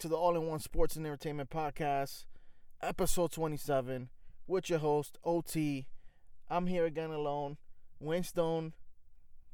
[0.00, 2.24] to the All in One Sports and Entertainment Podcast,
[2.80, 4.08] episode 27,
[4.46, 5.88] with your host, OT.
[6.48, 7.58] I'm here again alone.
[8.02, 8.72] Winstone,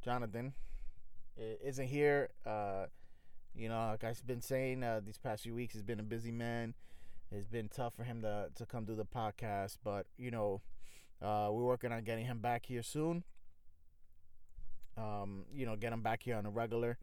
[0.05, 0.52] Jonathan,
[1.36, 2.28] isn't here.
[2.46, 2.86] Uh,
[3.56, 6.30] you know, like I've been saying uh, these past few weeks, he's been a busy
[6.30, 6.74] man.
[7.33, 10.60] It's been tough for him to, to come do the podcast, but, you know,
[11.20, 13.24] uh, we're working on getting him back here soon.
[14.97, 16.98] Um, you know, get him back here on a regular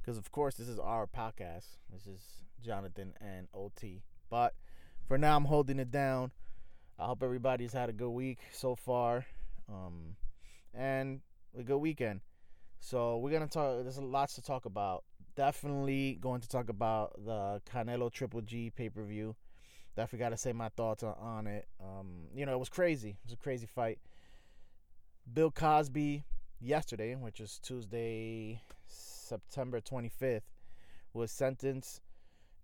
[0.00, 1.76] because of course this is our podcast.
[1.92, 4.02] This is Jonathan and OT.
[4.30, 4.54] But
[5.06, 6.30] for now, I'm holding it down.
[6.98, 9.26] I hope everybody's had a good week so far,
[9.68, 10.16] um,
[10.74, 11.20] and
[11.56, 12.20] a good weekend.
[12.80, 13.82] So we're gonna talk.
[13.82, 15.04] There's lots to talk about.
[15.36, 19.36] Definitely going to talk about the Canelo Triple G pay per view.
[19.94, 21.66] Definitely got to say my thoughts on, on it.
[21.80, 23.10] Um, you know, it was crazy.
[23.10, 23.98] It was a crazy fight.
[25.32, 26.24] Bill Cosby
[26.60, 30.42] yesterday, which is Tuesday, September 25th,
[31.12, 32.00] was sentenced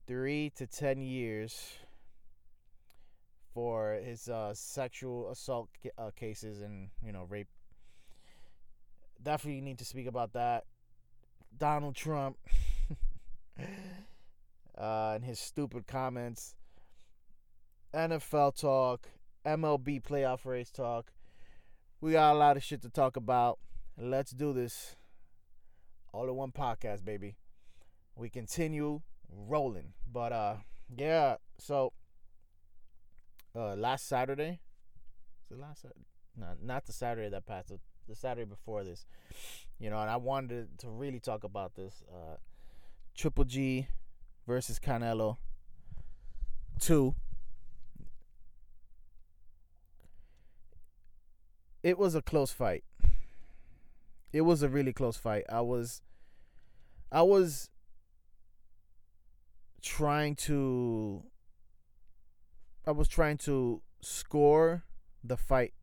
[0.07, 1.75] three to 10 years
[3.55, 7.49] for his uh, sexual assault uh, cases and, you know, rape.
[9.23, 10.65] Definitely need to speak about that.
[11.57, 12.37] Donald Trump
[14.79, 16.57] uh, and his stupid comments.
[17.95, 19.09] NFL talk,
[19.45, 21.13] MLB playoff race talk.
[22.01, 23.59] We got a lot of shit to talk about.
[23.99, 24.97] Let's do this.
[26.13, 27.37] All in one podcast, baby.
[28.17, 29.03] We continue
[29.35, 29.93] rolling.
[30.11, 30.55] But uh
[30.97, 31.93] yeah, so
[33.55, 34.61] uh last Saturday.
[35.51, 36.07] Is it last Saturday?
[36.37, 39.05] No, not the Saturday that passed, the, the Saturday before this.
[39.79, 42.03] You know, and I wanted to really talk about this.
[42.11, 42.37] Uh
[43.15, 43.89] Triple G
[44.47, 45.37] versus Canelo
[46.81, 47.15] 2.
[51.83, 52.85] It was a close fight
[54.33, 55.45] it was a really close fight.
[55.49, 56.03] I was
[57.11, 57.69] I was
[59.83, 61.25] trying to
[62.87, 64.85] I was trying to score
[65.23, 65.75] the fight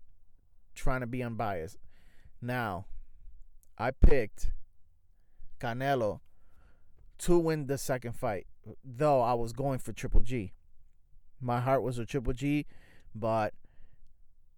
[0.76, 1.78] trying to be unbiased.
[2.42, 2.86] Now,
[3.78, 4.52] I picked
[5.60, 6.22] Canelo
[7.20, 8.48] to win the second fight,
[8.84, 10.54] though I was going for Triple G.
[11.42, 12.66] My heart was a Triple G,
[13.14, 13.54] but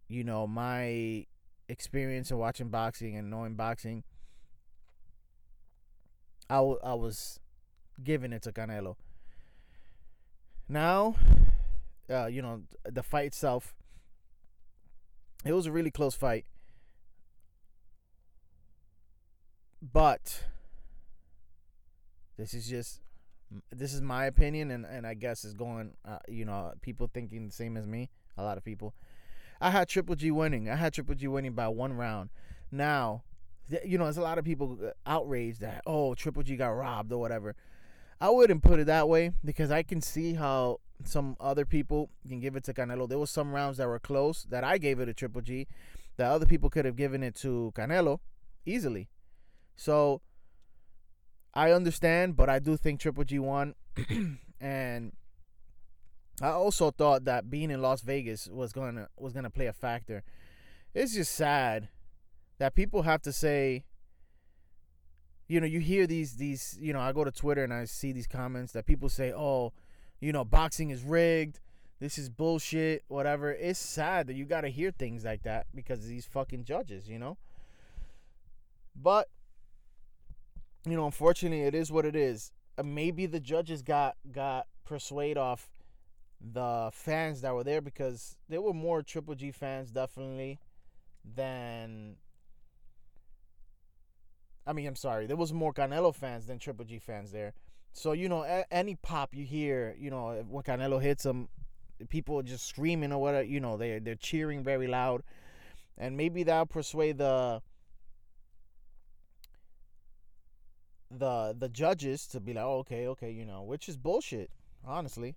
[0.08, 1.26] you know, my
[1.70, 4.04] experience of watching boxing and knowing boxing,
[6.50, 7.40] I, w- I was
[8.04, 8.96] giving it to Canelo.
[10.72, 11.16] Now,
[12.10, 13.76] uh, you know, the fight itself,
[15.44, 16.46] it was a really close fight.
[19.82, 20.46] But
[22.38, 23.02] this is just
[23.70, 27.48] this is my opinion and, and I guess is going uh, you know people thinking
[27.48, 28.94] the same as me a lot of people
[29.60, 30.70] I had Triple G winning.
[30.70, 32.32] I had Triple G winning by one round.
[32.72, 33.24] Now,
[33.86, 37.12] you know, there's a lot of people uh, outraged that oh Triple G got robbed
[37.12, 37.56] or whatever.
[38.22, 42.40] I wouldn't put it that way because I can see how some other people can
[42.40, 43.10] give it to Canelo.
[43.10, 45.68] There was some rounds that were close that I gave it to Triple G,
[46.18, 48.20] that other people could have given it to Canelo
[48.64, 49.10] easily.
[49.76, 50.22] So
[51.56, 53.74] I understand, but I do think Triple G won,
[54.62, 55.14] and
[56.44, 60.24] I also thought that being in Las Vegas was gonna was gonna play a factor.
[60.94, 61.90] It's just sad
[62.60, 63.86] that people have to say
[65.52, 68.14] you know, you hear these these, you know, I go to Twitter and I see
[68.14, 69.74] these comments that people say, "Oh,
[70.22, 71.60] you know, boxing is rigged.
[72.00, 76.00] This is bullshit, whatever." It's sad that you got to hear things like that because
[76.00, 77.38] of these fucking judges, you know?
[78.96, 79.28] But
[80.86, 82.54] you know, unfortunately, it is what it is.
[82.78, 85.70] Uh, maybe the judges got got persuade off
[86.40, 90.60] the fans that were there because there were more Triple G fans definitely
[91.26, 92.16] than
[94.66, 97.54] I mean, I'm sorry, there was more Canelo fans than Triple G fans there.
[97.94, 101.50] So you know, a- any pop you hear, you know, when Canelo hits him,
[102.10, 103.44] people just screaming or whatever.
[103.44, 105.24] You know, they they're cheering very loud,
[105.98, 107.62] and maybe that'll persuade the
[111.10, 114.50] the the judges to be like, oh, okay, okay, you know, which is bullshit,
[114.86, 115.36] honestly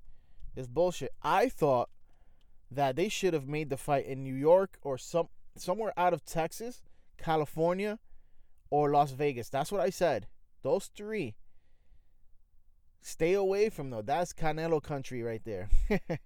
[0.57, 1.13] it's bullshit.
[1.23, 1.91] I thought
[2.71, 6.25] that they should have made the fight in New York or some somewhere out of
[6.25, 6.83] Texas,
[7.17, 7.99] California,
[8.75, 9.49] or Las Vegas.
[9.49, 10.27] That's what I said.
[10.63, 11.37] Those three.
[13.01, 14.05] Stay away from them.
[14.05, 15.69] That's Canelo country right there.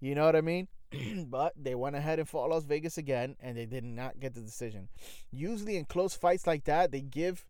[0.00, 0.68] you know what I mean?
[1.26, 4.42] but they went ahead and fought Las Vegas again, and they did not get the
[4.42, 4.88] decision.
[5.32, 7.44] Usually in close fights like that, they give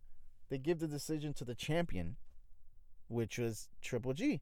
[0.49, 2.17] they give the decision to the champion,
[3.09, 4.41] which was Triple G.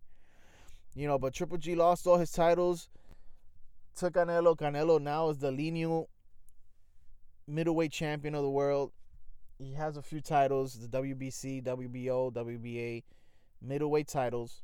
[0.94, 2.88] You know, but Triple G lost all his titles
[3.96, 4.56] to Canelo.
[4.56, 6.10] Canelo now is the lineal
[7.48, 8.92] middleweight champion of the world.
[9.62, 13.04] He has a few titles: the WBC, WBO, WBA,
[13.60, 14.62] middleweight titles,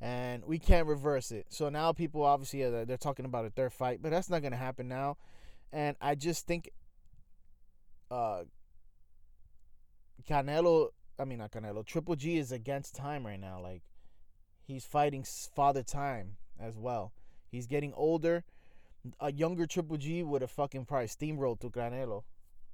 [0.00, 1.46] and we can't reverse it.
[1.50, 4.56] So now people obviously are, they're talking about a third fight, but that's not gonna
[4.56, 5.16] happen now.
[5.72, 6.70] And I just think,
[8.10, 8.44] uh,
[10.28, 10.88] Canelo,
[11.18, 13.60] I mean not Canelo, Triple G is against time right now.
[13.60, 13.82] Like
[14.66, 17.12] he's fighting father time as well.
[17.50, 18.44] He's getting older.
[19.20, 22.24] A younger Triple G would have fucking probably steamrolled to Canelo.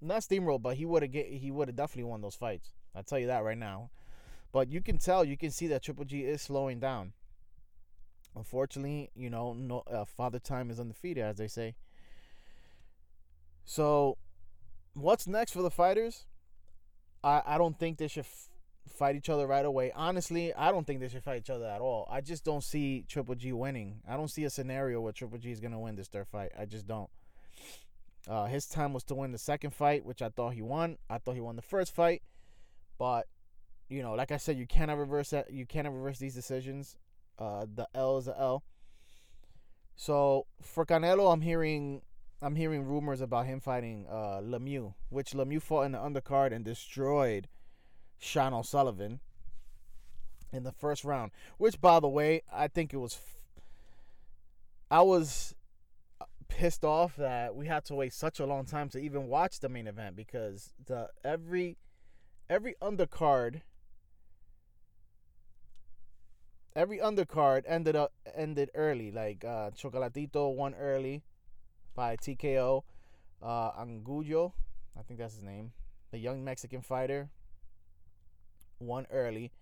[0.00, 2.72] Not steamrolled, but he would have get he would have definitely won those fights.
[2.94, 3.90] I tell you that right now.
[4.52, 7.12] But you can tell, you can see that Triple G is slowing down.
[8.36, 11.74] Unfortunately, you know, no uh, father time is undefeated, as they say.
[13.64, 14.16] So,
[14.92, 16.26] what's next for the fighters?
[17.24, 18.48] I I don't think they should f-
[18.88, 19.90] fight each other right away.
[19.94, 22.06] Honestly, I don't think they should fight each other at all.
[22.10, 24.02] I just don't see Triple G winning.
[24.08, 26.52] I don't see a scenario where Triple G is gonna win this third fight.
[26.58, 27.10] I just don't.
[28.28, 30.96] Uh, his time was to win the second fight, which I thought he won.
[31.10, 32.22] I thought he won the first fight,
[32.98, 33.26] but
[33.88, 35.52] you know, like I said, you cannot reverse that.
[35.52, 36.96] You cannot reverse these decisions.
[37.38, 38.64] Uh, the L is the L.
[39.96, 42.02] So for Canelo, I'm hearing,
[42.40, 46.64] I'm hearing rumors about him fighting uh, Lemieux, which Lemieux fought in the undercard and
[46.64, 47.48] destroyed
[48.18, 49.20] Sean O'Sullivan
[50.52, 51.32] in the first round.
[51.58, 53.18] Which, by the way, I think it was.
[54.90, 55.54] I was
[56.56, 59.68] pissed off that we had to wait such a long time to even watch the
[59.68, 61.76] main event because the every
[62.48, 63.62] every undercard
[66.76, 69.10] every undercard ended up ended early.
[69.10, 71.22] Like uh, Chocolatito won early
[71.94, 72.82] by TKO.
[73.42, 74.54] Uh, Angulo,
[74.98, 75.72] I think that's his name,
[76.12, 77.28] the young Mexican fighter,
[78.78, 79.52] won early,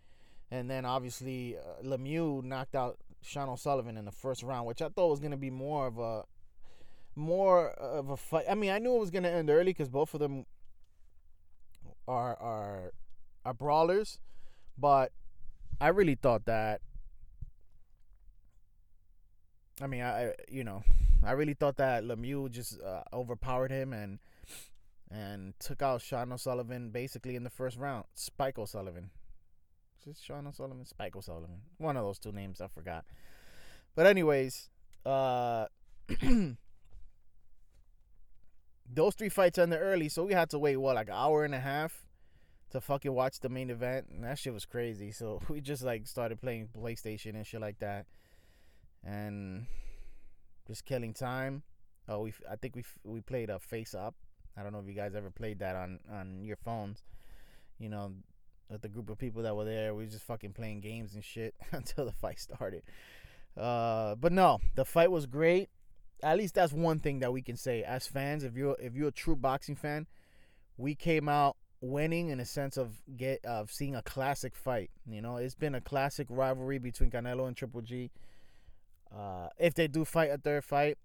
[0.51, 4.89] and then obviously uh, Lemieux knocked out Sean O'Sullivan in the first round, which I
[4.89, 6.25] thought was gonna be more of a
[7.15, 8.47] more of a fight.
[8.49, 10.47] I mean, I knew it was gonna end early because both of them
[12.09, 12.93] are are
[13.45, 14.19] are brawlers,
[14.79, 15.13] but
[15.81, 16.81] I really thought that
[19.81, 20.83] I mean, I you know,
[21.25, 24.19] I really thought that Lemieux just uh, overpowered him and
[25.11, 28.05] and took out Sean O'Sullivan basically in the first round.
[28.15, 29.11] Spike O'Sullivan.
[30.07, 30.85] It Sean O'Sullivan?
[30.85, 31.63] Spike O'Sullivan.
[31.79, 33.05] One of those two names, I forgot.
[33.95, 34.71] But anyways,
[35.05, 35.67] uh
[38.95, 41.55] those three fights ended early, so we had to wait what like an hour and
[41.55, 42.05] a half
[42.71, 45.13] to fucking watch the main event, and that shit was crazy.
[45.13, 48.07] So we just like started playing PlayStation and shit like that
[49.05, 49.67] and
[50.67, 51.63] just killing time.
[52.09, 54.15] Oh, we I think we we played a face up.
[54.57, 57.03] I don't know if you guys ever played that on on your phones.
[57.79, 58.13] You know,
[58.69, 61.55] with the group of people that were there, we just fucking playing games and shit
[61.73, 62.83] until the fight started.
[63.57, 65.69] Uh, but no, the fight was great.
[66.23, 68.45] At least that's one thing that we can say as fans.
[68.45, 70.07] If you're if you're a true boxing fan,
[70.77, 74.91] we came out winning in a sense of get of seeing a classic fight.
[75.07, 78.11] You know, it's been a classic rivalry between Canelo and Triple G.
[79.15, 80.97] Uh, if they do fight a third fight,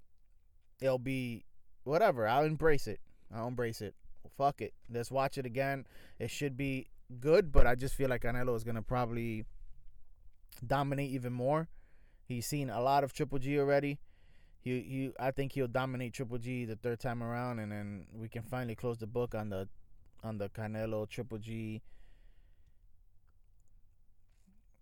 [0.80, 1.44] it'll be
[1.84, 2.28] whatever.
[2.28, 3.00] I'll embrace it.
[3.34, 3.96] I'll embrace it.
[4.38, 4.74] Fuck it.
[4.90, 5.86] Let's watch it again.
[6.20, 6.90] It should be
[7.20, 9.46] good, but I just feel like Canelo is gonna probably
[10.66, 11.70] dominate even more.
[12.24, 14.00] He's seen a lot of Triple G already.
[14.68, 18.28] He he I think he'll dominate Triple G the third time around and then we
[18.28, 19.70] can finally close the book on the
[20.24, 21.82] on the Canelo Triple G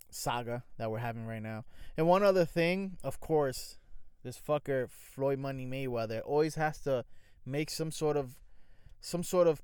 [0.09, 1.65] saga that we're having right now.
[1.97, 3.77] And one other thing, of course,
[4.23, 7.05] this fucker Floyd Money Mayweather always has to
[7.45, 8.35] make some sort of
[9.01, 9.61] some sort of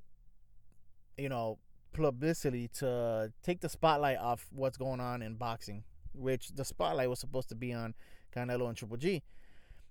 [1.18, 1.58] you know
[1.92, 5.82] publicity to take the spotlight off what's going on in boxing,
[6.14, 7.94] which the spotlight was supposed to be on
[8.32, 9.24] Canelo and Triple G.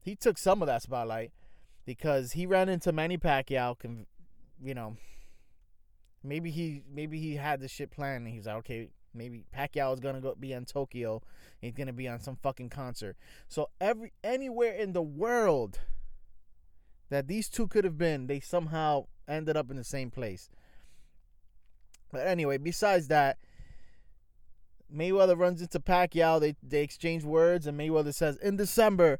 [0.01, 1.31] He took some of that spotlight
[1.85, 3.75] because he ran into Manny Pacquiao.
[4.63, 4.97] You know,
[6.23, 9.99] maybe he maybe he had this shit planned and he's like, okay, Maybe Pacquiao is
[9.99, 11.21] gonna go be in Tokyo.
[11.59, 13.17] He's gonna be on some fucking concert.
[13.47, 15.79] So every anywhere in the world
[17.09, 20.49] that these two could have been, they somehow ended up in the same place.
[22.11, 23.37] But anyway, besides that,
[24.93, 26.39] Mayweather runs into Pacquiao.
[26.39, 29.19] They they exchange words, and Mayweather says, "In December,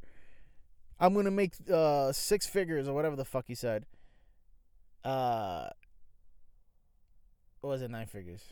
[1.02, 3.86] I'm gonna make uh, six figures or whatever the fuck he said."
[5.04, 5.70] Uh,
[7.62, 7.92] what was it?
[7.92, 8.44] Nine figures.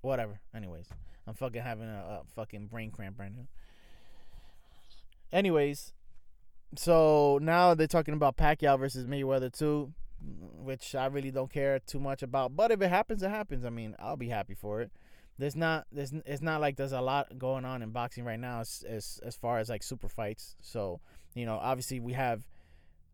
[0.00, 0.40] Whatever.
[0.54, 0.88] Anyways,
[1.26, 3.48] I'm fucking having a, a fucking brain cramp right now.
[5.32, 5.92] Anyways,
[6.76, 12.00] so now they're talking about Pacquiao versus Mayweather too, which I really don't care too
[12.00, 12.56] much about.
[12.56, 13.64] But if it happens, it happens.
[13.64, 14.90] I mean, I'll be happy for it.
[15.38, 18.60] There's not there's it's not like there's a lot going on in boxing right now
[18.60, 20.56] as as, as far as like super fights.
[20.60, 21.00] So
[21.34, 22.46] you know, obviously we have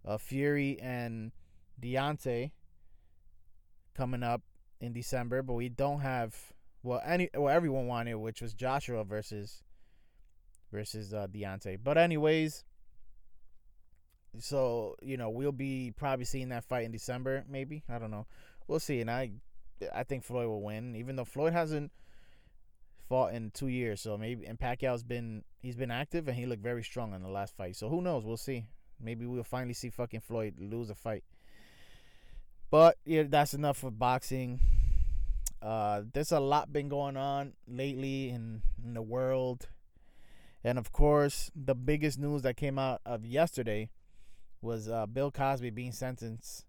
[0.07, 1.33] uh, Fury and
[1.83, 2.51] Deontay
[3.95, 4.43] coming up
[4.81, 6.35] in December, but we don't have
[6.83, 9.63] well any well everyone wanted, which was Joshua versus
[10.73, 11.79] versus uh, Deontay.
[11.85, 12.65] But anyways,
[14.39, 18.27] so you know we'll be probably seeing that fight in December, maybe I don't know.
[18.67, 19.33] We'll see, and I
[19.95, 21.93] I think Floyd will win, even though Floyd hasn't
[23.09, 24.01] fought in two years.
[24.01, 27.29] So maybe and Pacquiao's been he's been active and he looked very strong in the
[27.29, 27.77] last fight.
[27.77, 28.25] So who knows?
[28.25, 28.67] We'll see.
[29.01, 31.25] Maybe we'll finally see fucking Floyd lose a fight.
[32.71, 34.61] But yeah, that's enough for boxing.
[35.63, 39.69] Uh, there's a lot been going on lately in, in the world.
[40.63, 43.91] And of course, the biggest news that came out of yesterday
[44.61, 46.65] was uh, Bill Cosby being sentenced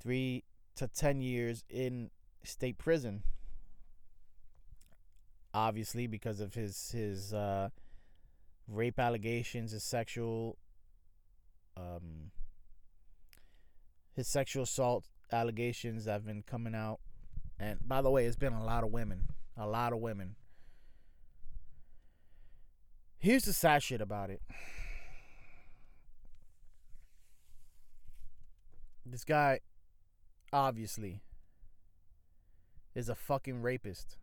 [0.00, 0.44] three
[0.76, 2.10] to 10 years in
[2.44, 3.22] state prison.
[5.52, 7.70] Obviously, because of his his uh,
[8.68, 10.56] rape allegations, his sexual
[11.76, 12.30] um,
[14.14, 17.00] his sexual assault allegations that have been coming out.
[17.58, 20.36] And by the way, it's been a lot of women, a lot of women.
[23.18, 24.40] Here's the sad shit about it.
[29.04, 29.60] This guy
[30.52, 31.20] obviously
[32.94, 34.16] is a fucking rapist.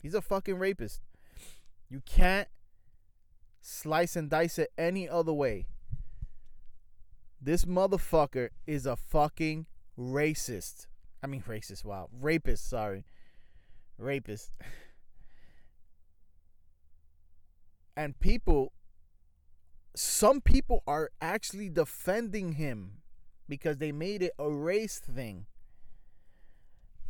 [0.00, 1.00] He's a fucking rapist.
[1.88, 2.48] You can't
[3.60, 5.66] slice and dice it any other way.
[7.40, 9.66] This motherfucker is a fucking
[9.98, 10.86] racist.
[11.22, 12.08] I mean, racist, wow.
[12.12, 13.04] Rapist, sorry.
[13.98, 14.52] Rapist.
[17.96, 18.72] And people,
[19.94, 23.02] some people are actually defending him
[23.46, 25.44] because they made it a race thing.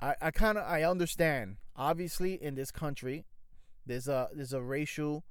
[0.03, 1.59] I, I kind of I understand.
[1.81, 3.25] Obviously, in this country,
[3.87, 5.25] there's a there's a racial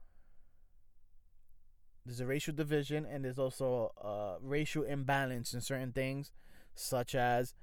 [2.04, 6.32] there's a racial division and there's also a racial imbalance in certain things,
[6.74, 7.54] such as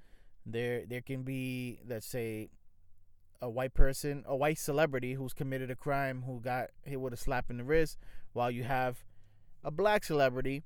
[0.46, 2.48] there there can be let's say
[3.42, 7.16] a white person, a white celebrity who's committed a crime who got hit with a
[7.16, 7.98] slap in the wrist,
[8.34, 9.04] while you have
[9.64, 10.62] a black celebrity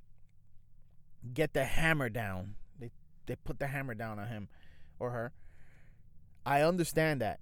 [1.32, 2.90] get the hammer down they
[3.24, 4.50] they put the hammer down on him
[4.98, 5.32] or her.
[6.44, 7.40] I understand that.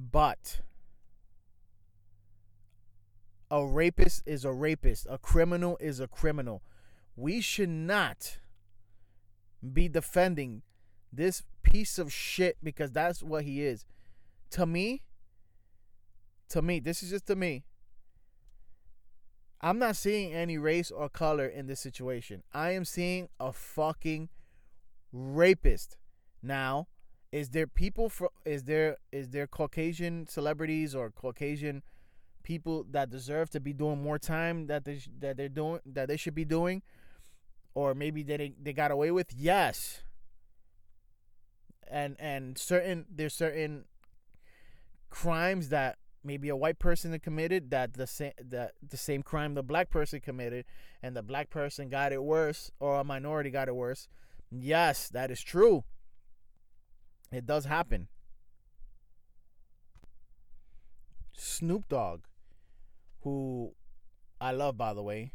[0.00, 0.60] But
[3.50, 5.06] a rapist is a rapist.
[5.10, 6.62] A criminal is a criminal.
[7.16, 8.38] We should not
[9.72, 10.62] be defending
[11.12, 13.84] this piece of shit because that's what he is.
[14.52, 15.02] To me,
[16.48, 17.64] to me, this is just to me.
[19.60, 22.42] I'm not seeing any race or color in this situation.
[22.54, 24.30] I am seeing a fucking
[25.12, 25.98] rapist.
[26.42, 26.88] Now,
[27.32, 31.82] is there people for is there is there Caucasian celebrities or Caucasian
[32.42, 36.16] people that deserve to be doing more time that they that they're doing that they
[36.16, 36.82] should be doing
[37.74, 39.32] or maybe they they got away with?
[39.32, 40.02] Yes.
[41.86, 43.84] And and certain there's certain
[45.08, 49.62] crimes that maybe a white person committed that the same that the same crime the
[49.62, 50.64] black person committed
[51.02, 54.06] and the black person got it worse or a minority got it worse
[54.50, 55.82] yes that is true
[57.32, 58.08] it does happen.
[61.32, 62.22] Snoop dogg
[63.22, 63.72] who
[64.40, 65.32] i love by the way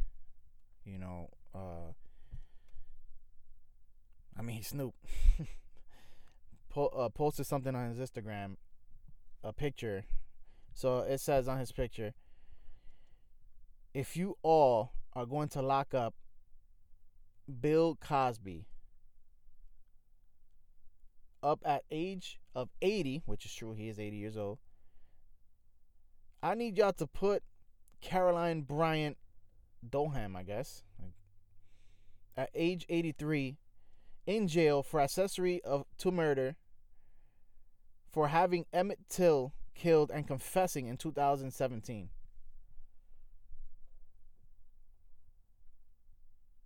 [0.84, 1.92] you know uh
[4.38, 4.94] i mean snoop.
[6.70, 8.58] Po- uh, posted something on his instagram
[9.44, 10.04] a picture.
[10.74, 12.14] So it says on his picture
[13.94, 16.14] if you all are going to lock up
[17.62, 18.66] Bill Cosby
[21.46, 24.58] up at age of 80, which is true, he is 80 years old.
[26.42, 27.44] I need y'all to put
[28.02, 29.18] Carolyn Bryant
[29.88, 30.84] Donham, I guess,
[32.36, 33.58] at age 83
[34.26, 36.56] in jail for accessory of to murder
[38.12, 42.10] for having Emmett Till killed and confessing in 2017.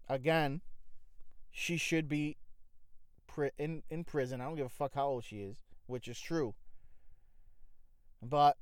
[0.07, 0.61] Again,
[1.51, 2.37] she should be
[3.45, 4.41] in in prison.
[4.41, 6.55] I don't give a fuck how old she is, which is true.
[8.21, 8.57] But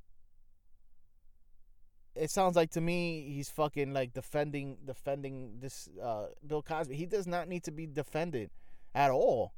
[2.14, 6.96] it sounds like to me he's fucking like defending defending this uh, Bill Cosby.
[6.96, 8.50] He does not need to be defended
[8.94, 9.52] at all.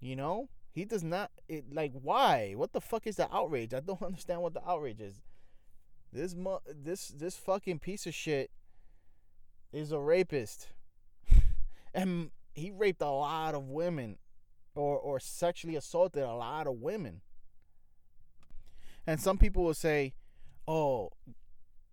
[0.00, 0.48] You know?
[0.72, 2.52] He does not it like why?
[2.54, 3.74] What the fuck is the outrage?
[3.74, 5.22] I don't understand what the outrage is.
[6.12, 8.50] This mu- this this fucking piece of shit
[9.72, 10.68] is a rapist.
[11.94, 14.18] and he raped a lot of women
[14.74, 17.20] or or sexually assaulted a lot of women.
[19.06, 20.14] And some people will say,
[20.66, 21.10] "Oh,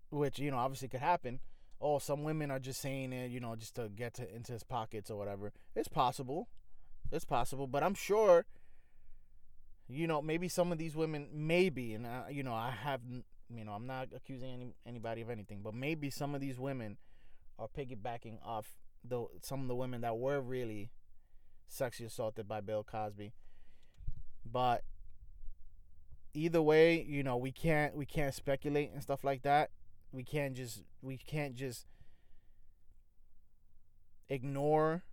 [0.10, 1.39] which you know obviously could happen.
[1.81, 4.63] oh, some women are just saying it, you know, just to get to into his
[4.63, 5.51] pockets or whatever.
[5.75, 6.48] It's possible.
[7.12, 8.45] It's possible, but I'm sure
[9.88, 13.01] you know, maybe some of these women maybe and I, you know, I have
[13.53, 16.98] you know, I'm not accusing any anybody of anything, but maybe some of these women
[17.60, 18.65] are piggybacking off
[19.09, 20.91] the some of the women that were really
[21.67, 23.33] sexually assaulted by Bill Cosby.
[24.45, 24.83] But
[26.33, 29.71] either way, you know, we can't we can't speculate and stuff like that.
[30.12, 31.85] We can't just we can't just
[34.29, 35.03] ignore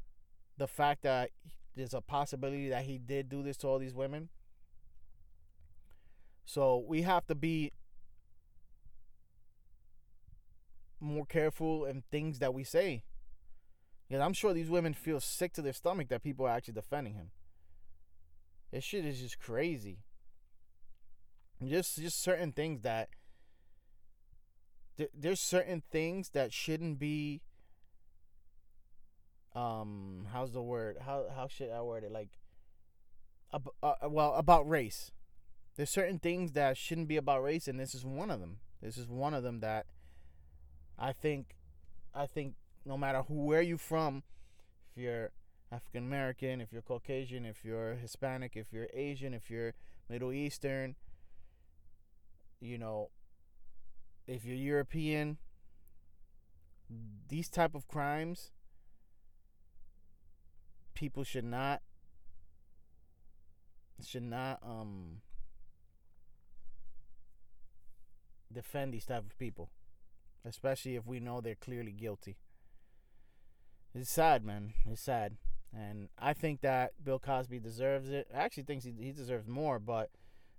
[0.58, 1.30] the fact that
[1.74, 4.28] there's a possibility that he did do this to all these women.
[6.44, 7.72] So we have to be
[11.00, 13.02] more careful in things that we say.
[14.12, 17.14] Because I'm sure these women feel sick to their stomach that people are actually defending
[17.14, 17.30] him.
[18.70, 20.00] This shit is just crazy.
[21.66, 23.08] Just just certain things that
[25.14, 27.40] there's certain things that shouldn't be
[29.54, 32.38] um how's the word how how should I word it like
[33.50, 35.10] uh, uh, well about race
[35.76, 38.98] there's certain things that shouldn't be about race and this is one of them this
[38.98, 39.86] is one of them that
[40.98, 41.56] I think
[42.14, 44.22] I think no matter who where you from
[44.90, 45.30] if you're
[45.70, 49.72] African American if you're Caucasian if you're Hispanic if you're Asian if you're
[50.08, 50.96] Middle Eastern
[52.60, 53.10] you know
[54.26, 55.38] if you're European
[57.28, 58.50] these type of crimes
[60.94, 61.80] people should not
[64.04, 65.22] should not um
[68.52, 69.70] defend these type of people
[70.44, 72.36] especially if we know they're clearly guilty
[73.94, 75.36] it's sad man it's sad
[75.76, 79.78] and i think that bill cosby deserves it i actually think he, he deserves more
[79.78, 80.10] but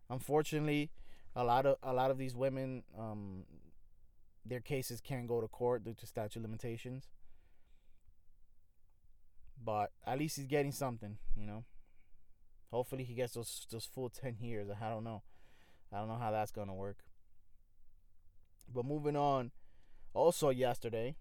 [0.09, 0.89] unfortunately
[1.35, 3.43] a lot of a lot of these women um
[4.45, 7.07] their cases can't go to court due to statute limitations
[9.63, 11.63] but at least he's getting something, you know.
[12.71, 14.67] Hopefully he gets those those full ten years.
[14.69, 15.21] I don't know.
[15.91, 16.97] I don't know how that's gonna work.
[18.73, 19.51] But moving on,
[20.13, 21.15] also yesterday,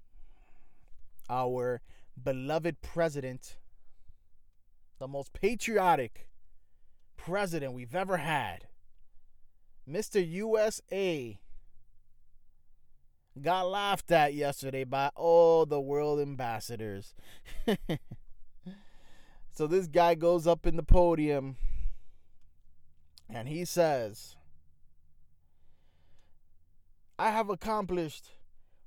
[1.29, 1.83] our
[2.21, 3.59] beloved president,
[4.99, 6.29] the most patriotic
[7.17, 8.67] president we've ever had,
[9.89, 10.27] Mr.
[10.27, 11.39] USA,
[13.41, 17.15] got laughed at yesterday by all the world ambassadors.
[19.53, 21.57] So this guy goes up in the podium
[23.29, 24.37] and he says,
[27.19, 28.31] I have accomplished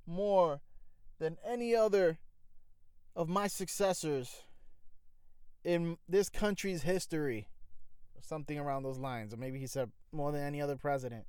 [0.07, 0.61] more
[1.19, 2.17] than any other
[3.15, 4.43] of my successors
[5.63, 7.47] in this country's history.
[8.21, 9.33] Something around those lines.
[9.33, 11.25] Or maybe he said more than any other president.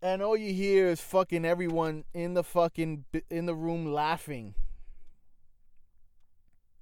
[0.00, 4.54] And all you hear is fucking everyone in the fucking in the room laughing.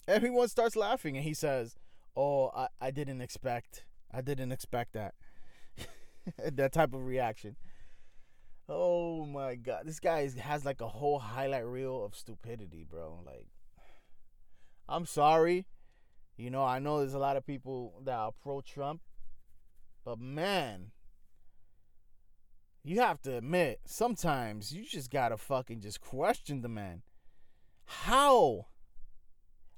[0.09, 1.77] Everyone starts laughing, and he says,
[2.17, 3.85] "Oh, I, I didn't expect.
[4.13, 5.15] I didn't expect that.
[6.53, 7.55] that type of reaction."
[8.75, 13.21] Oh my god, this guy has like a whole highlight reel of stupidity, bro.
[13.27, 13.47] Like,
[14.89, 15.67] I'm sorry.
[16.39, 19.03] You know, I know there's a lot of people that are pro Trump,
[20.07, 20.93] but man,
[22.83, 27.03] you have to admit, sometimes you just gotta fucking just question the man.
[27.85, 28.69] How?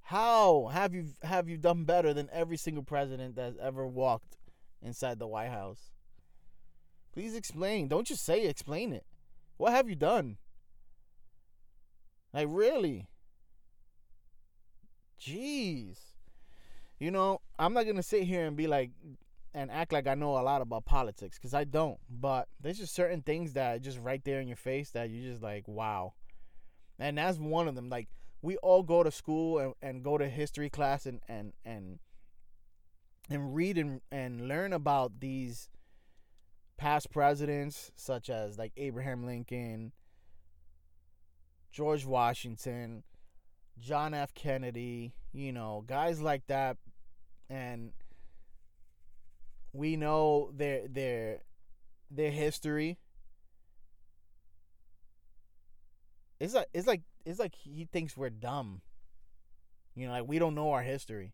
[0.02, 4.36] How have you have you done better than every single president that's ever walked
[4.80, 5.93] inside the White House?
[7.14, 7.86] Please explain.
[7.86, 9.06] Don't just say explain it.
[9.56, 10.36] What have you done?
[12.32, 13.06] Like really?
[15.20, 15.96] Jeez.
[16.98, 18.90] You know, I'm not gonna sit here and be like
[19.54, 21.98] and act like I know a lot about politics because I don't.
[22.10, 25.40] But there's just certain things that just right there in your face that you just
[25.40, 26.14] like, wow.
[26.98, 27.88] And that's one of them.
[27.88, 28.08] Like
[28.42, 32.00] we all go to school and, and go to history class and and and
[33.30, 35.68] and read and, and learn about these
[36.76, 39.92] past presidents such as like Abraham Lincoln,
[41.72, 43.02] George Washington,
[43.78, 44.34] John F.
[44.34, 46.76] Kennedy, you know, guys like that
[47.50, 47.92] and
[49.72, 51.40] we know their their
[52.10, 52.98] their history.
[56.40, 58.82] It's like it's like it's like he thinks we're dumb.
[59.94, 61.32] You know, like we don't know our history,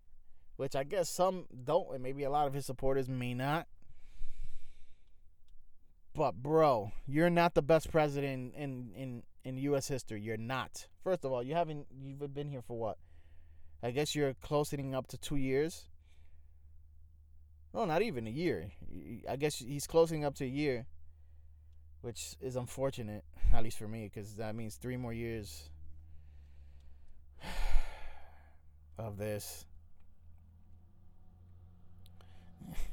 [0.56, 3.66] which I guess some don't, and maybe a lot of his supporters may not.
[6.14, 9.88] But bro, you're not the best president in in in U.S.
[9.88, 10.20] history.
[10.20, 10.88] You're not.
[11.02, 12.98] First of all, you haven't you've been here for what?
[13.82, 15.86] I guess you're closing up to two years.
[17.72, 18.72] No, not even a year.
[19.28, 20.86] I guess he's closing up to a year.
[22.02, 25.70] which is unfortunate, at least for me, because that means three more years
[28.98, 29.64] of this.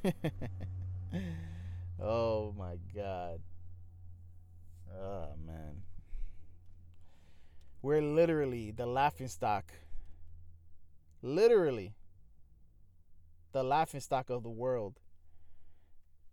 [1.99, 3.41] oh my god.
[4.93, 5.81] Oh man.
[7.81, 9.71] We're literally the laughing stock.
[11.21, 11.93] Literally.
[13.51, 14.99] The laughing stock of the world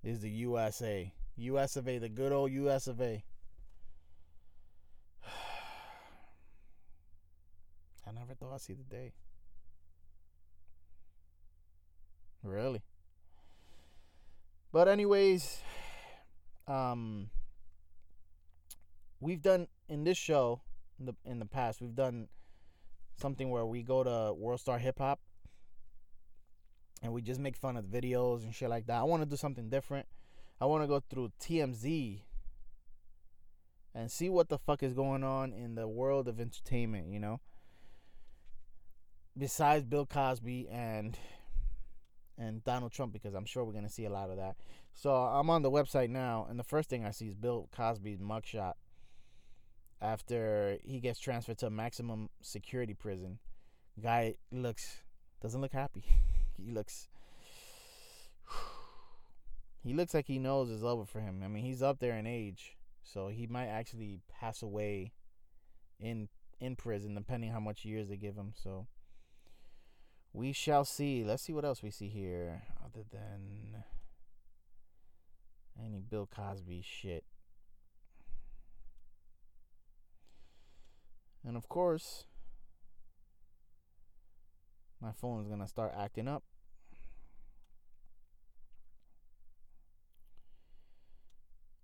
[0.03, 1.12] is the USA.
[1.37, 3.24] US of A, the good old US of A.
[8.07, 9.12] I never thought I'd see the day.
[12.42, 12.83] Really?
[14.75, 15.63] But anyways,
[16.67, 17.31] um
[19.21, 20.63] we've done in this show
[20.99, 22.27] in the in the past, we've done
[23.17, 25.21] something where we go to World Star Hip Hop
[27.05, 28.99] and we just make fun of videos and shit like that.
[28.99, 30.09] I want to do something different.
[30.61, 32.23] I want to go through TMZ
[33.95, 37.39] and see what the fuck is going on in the world of entertainment, you know?
[39.39, 41.17] Besides Bill Cosby and
[42.38, 44.57] and Donald Trump because I'm sure we're going to see a lot of that.
[44.94, 48.20] So I'm on the website now and the first thing I see is Bill Cosby's
[48.20, 48.75] mugshot
[50.01, 53.38] after he gets transferred to a maximum security prison.
[54.03, 54.99] Guy looks
[55.40, 56.05] doesn't look happy.
[56.57, 57.09] he looks
[59.83, 61.42] he looks like he knows it's over for him.
[61.44, 65.12] I mean, he's up there in age, so he might actually pass away
[66.01, 66.29] in
[66.61, 68.53] in prison, depending how much years they give him.
[68.55, 68.87] So
[70.35, 71.25] we shall see.
[71.25, 73.85] Let's see what else we see here, other than
[75.83, 77.25] any Bill Cosby shit.
[81.47, 82.25] And of course,
[85.01, 86.42] my phone is gonna start acting up.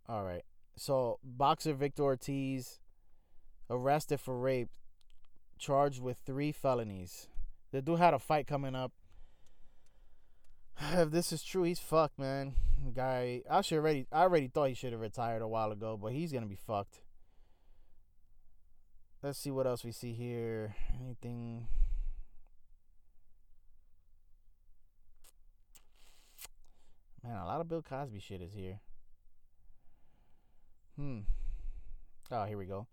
[0.09, 0.45] All right.
[0.77, 2.81] So, boxer Victor Ortiz
[3.69, 4.71] arrested for rape,
[5.57, 7.29] charged with three felonies.
[7.73, 8.93] The dude had a fight coming up.
[10.93, 12.55] If this is true, he's fucked, man.
[12.95, 16.13] Guy, I should already, I already thought he should have retired a while ago, but
[16.13, 17.03] he's gonna be fucked.
[19.23, 20.75] Let's see what else we see here.
[20.99, 21.67] Anything?
[27.23, 28.81] Man, a lot of Bill Cosby shit is here.
[30.97, 31.21] Hmm.
[32.31, 32.87] Oh, here we go.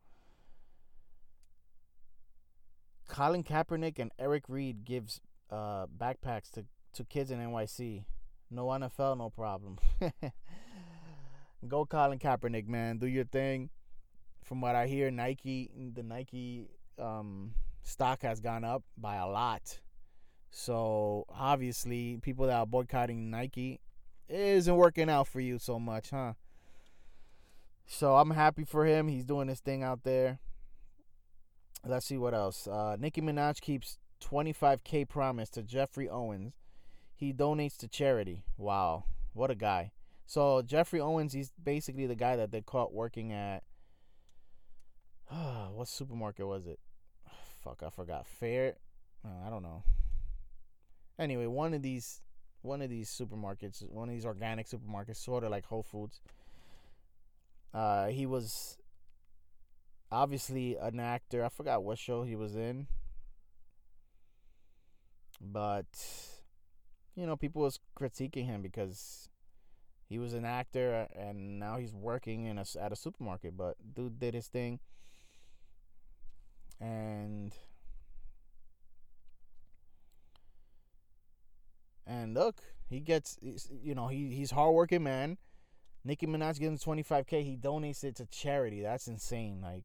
[3.18, 8.04] Colin Kaepernick and Eric Reid gives uh, backpacks to, to kids in NYC.
[8.52, 9.80] No NFL, no problem.
[11.68, 13.00] Go Colin Kaepernick, man.
[13.00, 13.72] Do your thing.
[14.44, 16.68] From what I hear, Nike, the Nike
[17.00, 19.80] um, stock has gone up by a lot.
[20.52, 23.80] So obviously, people that are boycotting Nike
[24.30, 26.34] isn't working out for you so much, huh?
[27.88, 29.08] So I'm happy for him.
[29.08, 30.38] He's doing his thing out there.
[31.86, 32.68] Let's see what else.
[32.68, 36.54] Uh, Nicki Minaj keeps 25k promise to Geoffrey Owens.
[37.16, 38.44] He donates to charity.
[38.58, 39.92] Wow, what a guy.
[40.26, 43.64] So Geoffrey Owens, he's basically the guy that they caught working at.
[45.74, 46.80] what supermarket was it?
[47.64, 48.28] Fuck, I forgot.
[48.28, 48.76] Fair.
[49.26, 49.84] Uh, I don't know.
[51.18, 52.22] Anyway, one of these,
[52.62, 56.22] one of these supermarkets, one of these organic supermarkets, sort of like Whole Foods
[57.74, 58.78] uh, he was
[60.12, 61.44] obviously an actor.
[61.44, 62.88] I forgot what show he was in,
[65.42, 65.86] but
[67.16, 69.30] you know, people was critiquing him because
[70.08, 73.58] he was an actor uh, and now he's working in a, at a supermarket.
[73.58, 74.80] But dude did his thing,
[76.80, 77.54] and
[82.06, 85.38] and look, he gets you know he he's hardworking man
[86.08, 87.44] Nicki Minaj gives him 25k.
[87.44, 88.82] He donates it to charity.
[88.82, 89.60] That's insane.
[89.62, 89.84] Like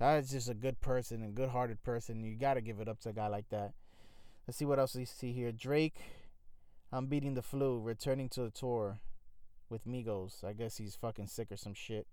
[0.00, 2.24] that is just a good person and good-hearted person.
[2.24, 3.74] You got to give it up to a guy like that.
[4.46, 5.52] Let's see what else we see here.
[5.52, 6.00] Drake,
[6.90, 8.98] I'm beating the flu, returning to the tour
[9.68, 10.42] with Migos.
[10.42, 12.06] I guess he's fucking sick or some shit.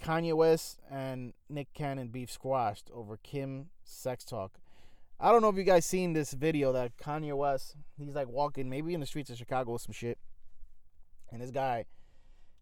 [0.00, 4.60] Kanye West and Nick Cannon beef squashed over Kim sex talk.
[5.18, 8.68] I don't know if you guys seen this video that Kanye West, he's like walking
[8.68, 10.18] maybe in the streets of Chicago or some shit.
[11.32, 11.86] And this guy,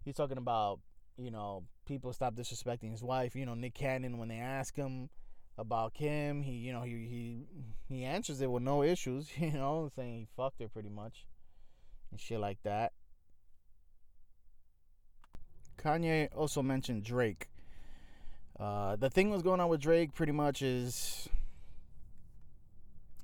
[0.04, 0.78] he's talking about,
[1.18, 3.34] you know, people stop disrespecting his wife.
[3.34, 5.08] You know, Nick Cannon, when they ask him
[5.56, 7.46] about Kim, he, you know, he he
[7.88, 9.30] he answers it with no issues.
[9.38, 11.24] You know, saying he fucked her pretty much,
[12.10, 12.92] and shit like that.
[15.78, 17.48] Kanye also mentioned Drake.
[18.58, 21.28] Uh, the thing was going on with Drake pretty much is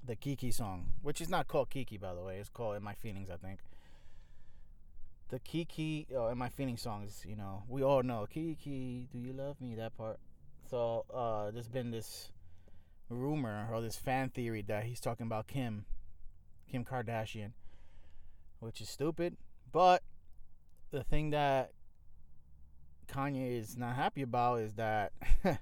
[0.04, 2.38] the Kiki song, which is not called Kiki by the way.
[2.38, 3.58] It's called In My Feelings, I think
[5.32, 9.32] the Kiki uh, Am I Feeling songs, you know, we all know Kiki, do you
[9.32, 9.74] love me?
[9.74, 10.18] That part.
[10.70, 12.30] So uh, there's been this
[13.08, 15.86] rumor or this fan theory that he's talking about Kim,
[16.70, 17.52] Kim Kardashian,
[18.60, 19.38] which is stupid.
[19.72, 20.02] But
[20.90, 21.70] the thing that
[23.08, 25.12] Kanye is not happy about is that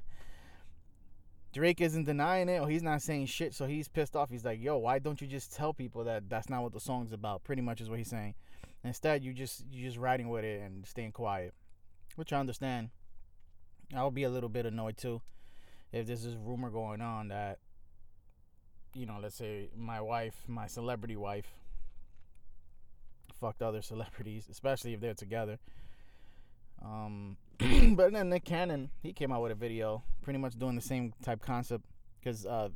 [1.53, 3.55] Drake isn't denying it or he's not saying shit.
[3.55, 4.31] So he's pissed off.
[4.31, 7.13] He's like, yo, why don't you just tell people that that's not what the song's
[7.13, 7.45] about?
[7.45, 8.35] Pretty much is what he's saying.
[8.85, 11.55] Instead, you just you just riding with it and staying quiet,
[12.17, 12.91] which I understand.
[13.95, 15.21] I'll be a little bit annoyed too
[15.93, 17.59] if there's this rumor going on that
[18.95, 21.47] you know, let's say my wife, my celebrity wife,
[23.41, 25.59] fucked other celebrities, especially if they're together.
[26.85, 27.37] Um,
[27.95, 31.13] but then Nick Cannon, he came out with a video, pretty much doing the same
[31.23, 31.85] type concept,
[32.19, 32.71] because uh,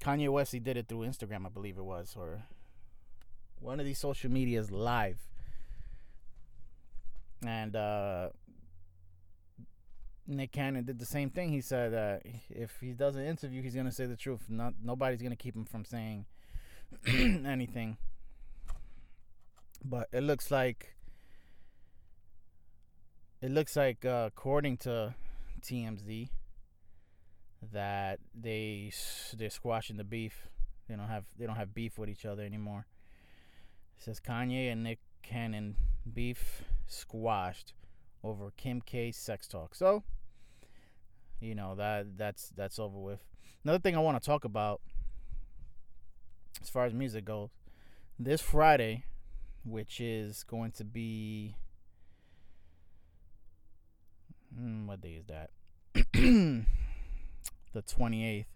[0.00, 2.42] Kanye West, he did it through Instagram, I believe it was, or
[3.60, 5.18] one of these social medias live,
[7.46, 8.30] and uh,
[10.26, 11.50] Nick Cannon did the same thing.
[11.50, 12.18] He said uh,
[12.48, 14.42] if he does an interview, he's gonna say the truth.
[14.48, 16.26] Not nobody's gonna keep him from saying
[17.06, 17.96] anything.
[19.84, 20.96] But it looks like
[23.40, 25.14] it looks like uh, according to
[25.62, 26.28] TMZ
[27.72, 28.92] that they
[29.36, 30.48] they're squashing the beef.
[30.88, 32.86] They don't have they don't have beef with each other anymore.
[34.00, 35.76] Says Kanye and Nick Cannon
[36.10, 37.74] beef squashed
[38.24, 39.74] over Kim K sex talk.
[39.74, 40.02] So
[41.38, 43.20] you know that that's that's over with.
[43.62, 44.80] Another thing I want to talk about,
[46.62, 47.50] as far as music goes,
[48.18, 49.04] this Friday,
[49.66, 51.56] which is going to be,
[54.58, 55.50] hmm, what day is that?
[56.14, 58.46] the twenty eighth.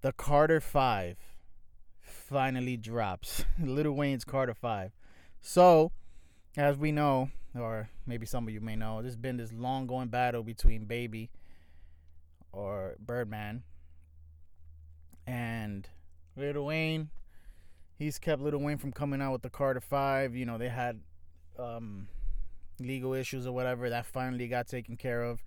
[0.00, 1.18] The Carter Five
[2.28, 3.44] finally drops.
[3.62, 4.92] Lil Wayne's Carter Five.
[5.40, 5.92] So,
[6.56, 10.08] as we know, or maybe some of you may know, there's been this long going
[10.08, 11.30] battle between Baby
[12.52, 13.62] or Birdman
[15.26, 15.88] and
[16.36, 17.10] Lil Wayne.
[17.98, 20.34] He's kept Lil Wayne from coming out with the Carter Five.
[20.34, 21.00] You know, they had
[21.58, 22.08] um,
[22.80, 25.42] legal issues or whatever that finally got taken care of.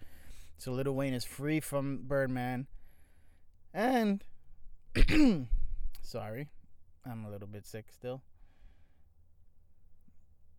[0.58, 2.68] So Lil Wayne is free from Birdman.
[3.74, 4.24] And
[6.02, 6.48] sorry,
[7.10, 8.22] I'm a little bit sick still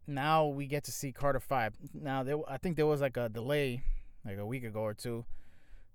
[0.09, 1.75] now we get to see Carter Five.
[1.93, 3.83] Now there, I think there was like a delay,
[4.25, 5.25] like a week ago or two.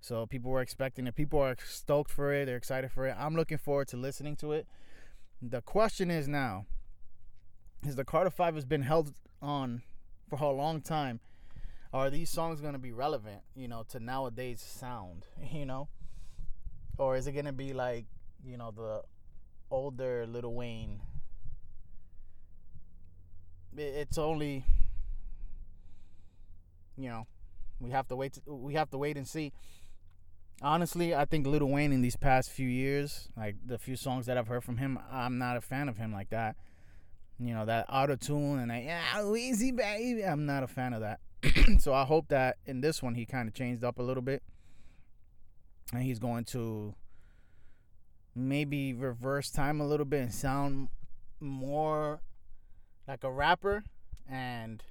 [0.00, 1.14] So people were expecting it.
[1.16, 2.46] People are stoked for it.
[2.46, 3.16] They're excited for it.
[3.18, 4.66] I'm looking forward to listening to it.
[5.42, 6.66] The question is now:
[7.86, 9.12] Is the Carter Five has been held
[9.42, 9.82] on
[10.30, 11.20] for a long time?
[11.92, 15.88] Are these songs going to be relevant, you know, to nowadays sound, you know,
[16.98, 18.06] or is it going to be like,
[18.44, 19.02] you know, the
[19.70, 21.00] older Lil Wayne.
[23.76, 24.64] It's only
[26.96, 27.26] you know
[27.80, 29.52] we have to wait to, we have to wait and see.
[30.62, 34.38] Honestly i think Lil Wayne in these past few years like the few songs that
[34.38, 36.56] i've heard from him i'm not a fan of him like that.
[37.40, 40.22] You know that auto tune and that yeah easy baby.
[40.22, 41.20] I'm not a fan of that.
[41.80, 44.42] So i hope that in this one he kind of changed up a little bit.
[45.92, 46.94] And he's going to
[48.34, 50.88] maybe reverse time a little bit and sound
[51.40, 52.20] more
[53.06, 53.84] like a rapper
[54.30, 54.82] and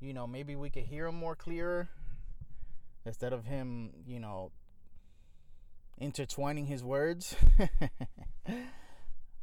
[0.00, 1.88] you know maybe we could hear him more clearer
[3.04, 4.50] instead of him you know
[6.00, 7.36] intertwining his words.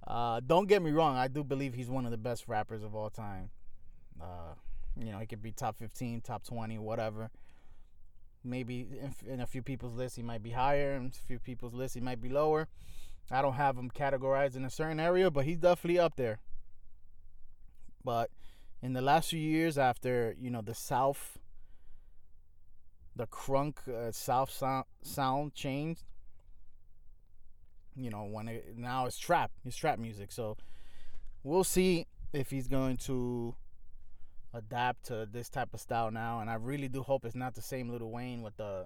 [0.07, 2.95] Uh, don't get me wrong i do believe he's one of the best rappers of
[2.95, 3.51] all time.
[4.19, 4.55] Uh,
[4.97, 7.29] you know he could be top 15 top 20 whatever
[8.49, 8.87] maybe
[9.27, 12.01] in a few people's list he might be higher in a few people's list he
[12.01, 12.67] might be lower
[13.31, 16.39] i don't have him categorized in a certain area but he's definitely up there
[18.03, 18.29] but
[18.81, 21.37] in the last few years, after you know the South,
[23.15, 26.03] the crunk uh, South sound, sound changed.
[27.95, 30.31] You know when it, now it's trap, it's trap music.
[30.31, 30.57] So
[31.43, 33.55] we'll see if he's going to
[34.53, 36.39] adapt to this type of style now.
[36.39, 38.85] And I really do hope it's not the same Lil Wayne with the,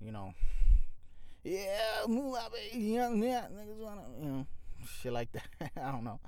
[0.00, 0.34] you know,
[1.44, 4.46] yeah, young yeah, niggas wanna, you know,
[5.00, 5.70] shit like that.
[5.76, 6.20] I don't know.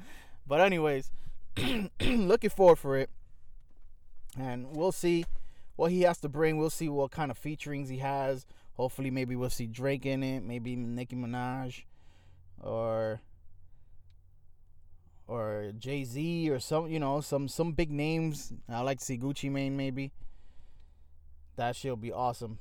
[0.46, 1.10] But anyways,
[2.00, 3.10] looking forward for it.
[4.38, 5.24] And we'll see
[5.76, 6.56] what he has to bring.
[6.56, 8.46] We'll see what kind of featurings he has.
[8.74, 10.42] Hopefully, maybe we'll see Drake in it.
[10.42, 11.84] Maybe Nicki Minaj,
[12.60, 13.20] or
[15.26, 18.52] or Jay Z, or some you know some some big names.
[18.68, 20.12] I like to see Gucci Mane maybe.
[21.56, 22.58] That shit'll be awesome.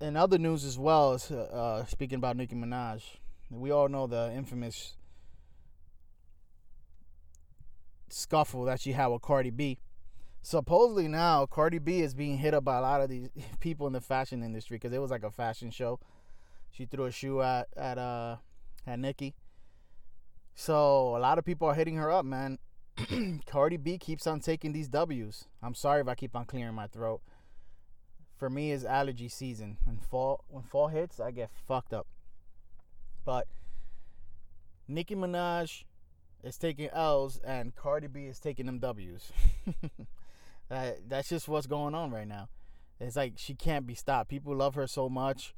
[0.00, 3.02] In other news as well, is, uh, speaking about Nicki Minaj,
[3.50, 4.96] we all know the infamous
[8.08, 9.78] scuffle that she had with Cardi B.
[10.42, 13.28] Supposedly now Cardi B is being hit up by a lot of these
[13.60, 16.00] people in the fashion industry because it was like a fashion show.
[16.70, 18.36] She threw a shoe at at uh
[18.86, 19.34] at Nicki.
[20.54, 22.58] So a lot of people are hitting her up, man.
[23.46, 25.46] Cardi B keeps on taking these W's.
[25.62, 27.22] I'm sorry if I keep on clearing my throat.
[28.36, 29.78] For me, it's allergy season.
[29.84, 32.06] When fall when fall hits, I get fucked up.
[33.24, 33.46] But
[34.88, 35.84] Nicki Minaj
[36.42, 39.32] is taking L's and Cardi B is taking them W's.
[40.68, 42.48] that, that's just what's going on right now.
[43.00, 44.28] It's like she can't be stopped.
[44.28, 45.54] People love her so much.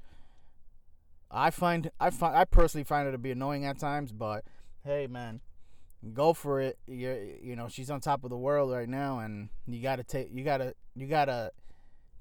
[1.31, 4.45] I find I find I personally find her to be annoying at times, but
[4.85, 5.41] hey, man,
[6.13, 6.79] go for it.
[6.87, 10.29] You you know she's on top of the world right now, and you gotta take
[10.33, 11.51] you gotta you gotta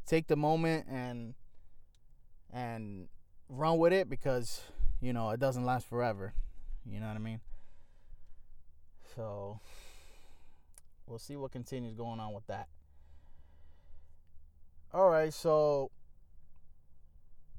[0.06, 1.34] take the moment and
[2.52, 3.08] and
[3.50, 4.62] run with it because
[5.02, 6.34] you know it doesn't last forever.
[6.86, 7.40] You know what I mean?
[9.16, 9.60] So
[11.06, 12.68] we'll see what continues going on with that.
[14.94, 15.90] All right, so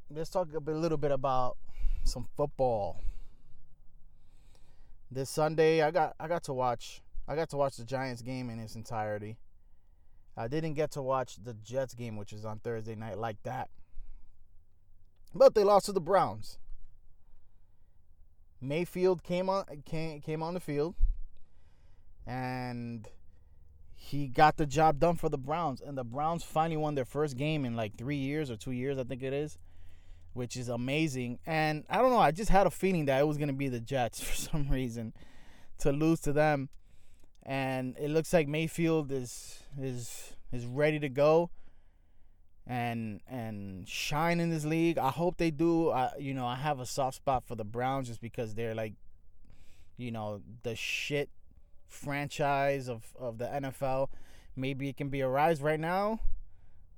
[0.09, 1.57] let's talk a, bit, a little bit about
[2.05, 3.01] some football.
[5.11, 8.51] This Sunday, I got I got to watch I got to watch the Giants game
[8.51, 9.39] in its entirety.
[10.37, 13.71] I didn't get to watch the Jets game, which is on Thursday night, like that.
[15.35, 16.59] But they lost to the Browns.
[18.61, 20.95] Mayfield came on came came on the field
[22.27, 23.07] and
[23.95, 25.81] he got the job done for the Browns.
[25.81, 28.99] And the Browns finally won their first game in like three years or two years,
[28.99, 29.59] I think it is,
[30.35, 31.39] which is amazing.
[31.47, 33.69] And I don't know, I just had a feeling that it was going to be
[33.69, 35.15] the Jets for some reason
[35.79, 36.69] to lose to them.
[37.43, 41.51] And it looks like Mayfield is is is ready to go
[42.67, 44.99] and and shine in this league.
[44.99, 45.91] I hope they do.
[45.91, 48.95] I you know, I have a soft spot for the Browns just because they're like
[49.97, 51.31] you know, the shit
[51.89, 54.09] franchise of, of the NFL.
[54.57, 56.21] Maybe it can be a rise right now.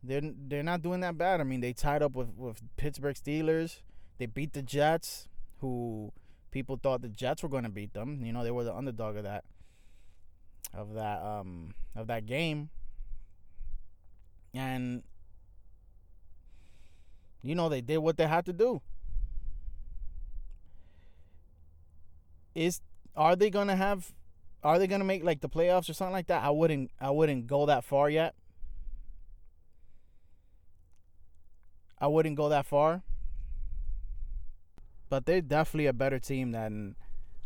[0.07, 1.41] They're they're not doing that bad.
[1.41, 3.81] I mean, they tied up with, with Pittsburgh Steelers.
[4.19, 5.29] They beat the Jets,
[5.61, 6.13] who
[6.51, 8.25] people thought the Jets were going to beat them.
[8.25, 9.45] You know, they were the underdog of that
[10.73, 12.71] of that um of that game.
[14.55, 15.03] And
[17.43, 18.81] you know, they did what they had to do.
[22.55, 22.81] Is
[23.15, 24.13] are they going to have
[24.63, 26.43] are they gonna make like the playoffs or something like that?
[26.43, 28.35] I wouldn't I wouldn't go that far yet.
[31.99, 33.03] I wouldn't go that far.
[35.09, 36.97] But they're definitely a better team than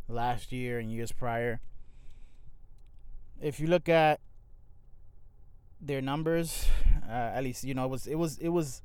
[0.08, 1.60] last year and years prior.
[3.40, 4.20] If you look at
[5.80, 6.66] their numbers,
[7.08, 8.82] uh, at least you know it was it was it was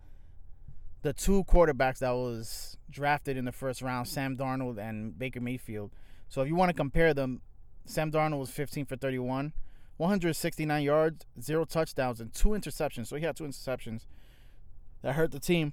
[1.01, 5.91] the two quarterbacks that was drafted in the first round, Sam Darnold and Baker Mayfield.
[6.29, 7.41] So if you want to compare them,
[7.85, 9.53] Sam Darnold was 15 for 31,
[9.97, 13.07] 169 yards, zero touchdowns, and two interceptions.
[13.07, 14.05] So he had two interceptions
[15.05, 15.71] that hurt the team.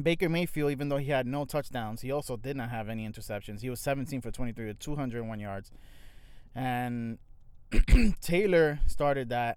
[0.00, 3.62] Baker Mayfield, even though he had no touchdowns, he also did not have any interceptions.
[3.62, 5.72] He was 17 for 23 with 201 yards.
[6.54, 7.18] And
[8.20, 9.56] Taylor started that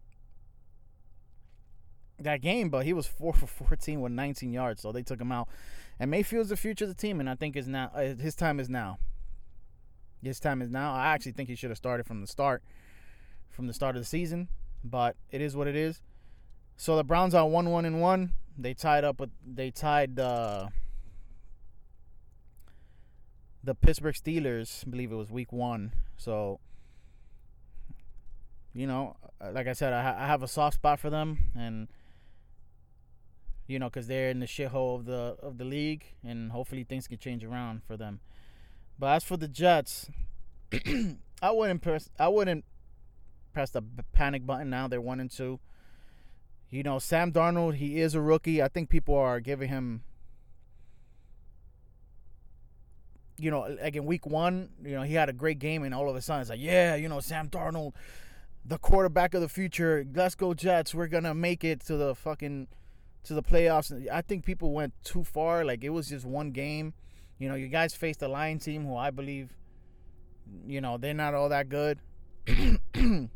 [2.18, 5.34] that game, but he was 4 for 14 with 19 yards, so they took him
[5.34, 5.50] out.
[6.00, 8.62] And Mayfield's the future of the team, and I think is now uh, his time
[8.62, 8.98] is now.
[10.24, 10.94] His time is now.
[10.94, 12.64] I actually think he should have started from the start,
[13.50, 14.48] from the start of the season.
[14.86, 16.02] But it is what it is.
[16.78, 18.34] So the Browns are one one and one.
[18.58, 20.70] They tied up with they tied the
[23.64, 24.86] the Pittsburgh Steelers.
[24.86, 25.94] I believe it was week one.
[26.18, 26.60] So
[28.74, 31.52] you know, uh, like I said, I, ha- I have a soft spot for them,
[31.56, 31.88] and
[33.68, 37.08] you know, because they're in the shithole of the of the league, and hopefully things
[37.08, 38.20] can change around for them.
[39.00, 40.10] But as for the Jets,
[41.42, 42.10] I wouldn't press.
[42.20, 42.66] I wouldn't
[43.54, 44.88] press the panic button now.
[44.90, 45.60] They're one and two.
[46.76, 47.76] You know, Sam Darnold.
[47.76, 48.62] He is a rookie.
[48.62, 50.04] I think people are giving him.
[53.38, 56.10] You know, like in week one, you know, he had a great game, and all
[56.10, 57.94] of a sudden, it's like, yeah, you know, Sam Darnold,
[58.64, 60.06] the quarterback of the future.
[60.14, 60.96] Let's go Jets.
[60.96, 62.68] We're gonna make it to the fucking
[63.24, 64.08] to the playoffs.
[64.10, 65.66] I think people went too far.
[65.66, 66.94] Like it was just one game
[67.38, 69.50] you know, you guys faced the Lion team, who I believe,
[70.66, 72.00] you know, they're not all that good.
[72.48, 73.30] and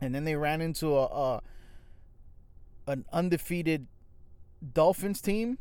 [0.00, 1.42] then they ran into a, a
[2.86, 3.86] an undefeated
[4.72, 5.58] Dolphins team,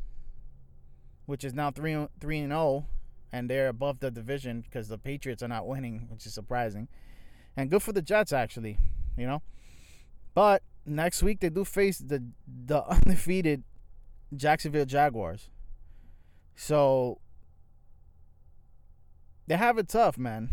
[1.26, 2.86] which is now three three and zero, oh,
[3.32, 6.88] and they're above the division because the Patriots are not winning, which is surprising.
[7.58, 8.78] And good for the Jets, actually,
[9.18, 9.42] you know.
[10.34, 13.64] But next week they do face the the undefeated
[14.36, 15.50] Jacksonville Jaguars.
[16.56, 17.20] So
[19.48, 20.52] they have it tough, man.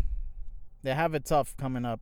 [0.83, 2.01] They have it tough coming up.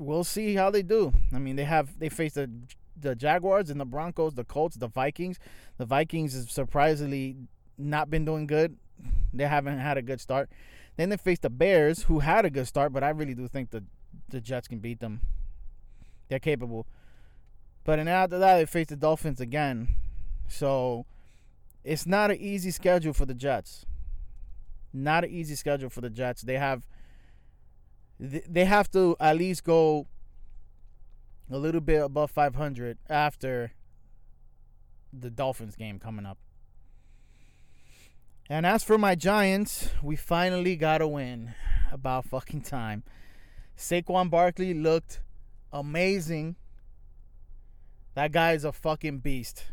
[0.00, 1.12] We'll see how they do.
[1.30, 2.50] I mean, they have they face the
[2.96, 5.38] the Jaguars and the Broncos, the Colts, the Vikings.
[5.76, 7.36] The Vikings have surprisingly
[7.76, 8.78] not been doing good.
[9.34, 10.48] They haven't had a good start.
[10.96, 13.72] Then they face the Bears, who had a good start, but I really do think
[13.72, 13.84] the
[14.30, 15.20] the Jets can beat them.
[16.28, 16.86] They're capable.
[17.84, 19.96] But then after that, they face the Dolphins again.
[20.48, 21.04] So
[21.84, 23.84] it's not an easy schedule for the Jets.
[24.94, 26.40] Not an easy schedule for the Jets.
[26.40, 26.86] They have
[28.20, 30.06] they have to at least go
[31.50, 33.72] a little bit above 500 after
[35.12, 36.38] the Dolphins game coming up.
[38.48, 41.54] And as for my Giants, we finally got a win.
[41.92, 43.02] About fucking time.
[43.76, 45.20] Saquon Barkley looked
[45.72, 46.56] amazing.
[48.14, 49.64] That guy is a fucking beast.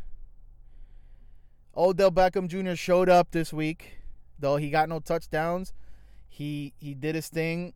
[1.75, 2.75] Odell Beckham Jr.
[2.75, 3.99] showed up this week,
[4.39, 5.73] though he got no touchdowns.
[6.27, 7.73] He he did his thing.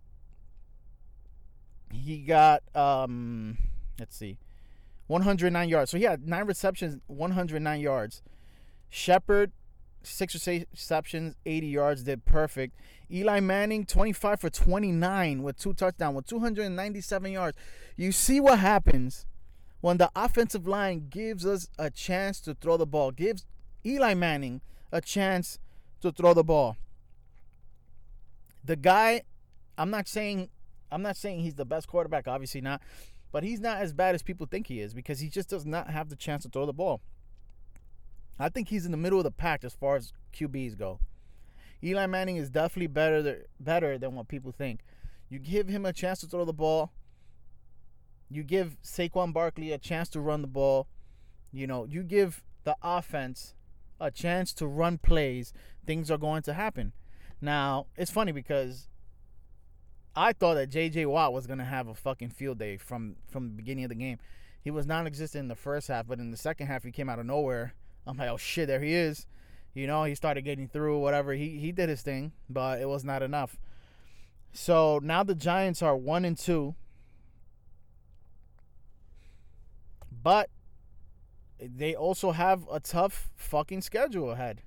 [1.93, 3.57] He got um
[3.99, 4.37] let's see.
[5.07, 5.91] 109 yards.
[5.91, 8.21] So he had nine receptions, 109 yards.
[8.89, 9.51] Shepard,
[10.03, 12.75] six receptions, 80 yards, did perfect.
[13.11, 17.57] Eli Manning, 25 for 29 with two touchdowns, with 297 yards.
[17.97, 19.25] You see what happens
[19.81, 23.45] when the offensive line gives us a chance to throw the ball, gives
[23.85, 24.61] Eli Manning
[24.91, 25.59] a chance
[26.01, 26.77] to throw the ball.
[28.63, 29.23] The guy,
[29.77, 30.49] I'm not saying
[30.91, 32.81] I'm not saying he's the best quarterback, obviously not.
[33.31, 35.89] But he's not as bad as people think he is because he just does not
[35.89, 37.01] have the chance to throw the ball.
[38.37, 40.99] I think he's in the middle of the pack as far as QBs go.
[41.83, 44.81] Eli Manning is definitely better better than what people think.
[45.29, 46.91] You give him a chance to throw the ball.
[48.29, 50.87] You give Saquon Barkley a chance to run the ball.
[51.51, 53.55] You know, you give the offense
[53.99, 55.53] a chance to run plays.
[55.85, 56.93] Things are going to happen.
[57.39, 58.87] Now, it's funny because
[60.15, 61.05] I thought that J.J.
[61.05, 64.19] Watt was gonna have a fucking field day from from the beginning of the game.
[64.61, 67.19] He was non-existent in the first half, but in the second half he came out
[67.19, 67.73] of nowhere.
[68.05, 69.25] I'm like, oh shit, there he is.
[69.73, 71.33] You know, he started getting through, whatever.
[71.33, 73.57] He he did his thing, but it was not enough.
[74.51, 76.75] So now the Giants are one and two,
[80.11, 80.49] but
[81.59, 84.61] they also have a tough fucking schedule ahead.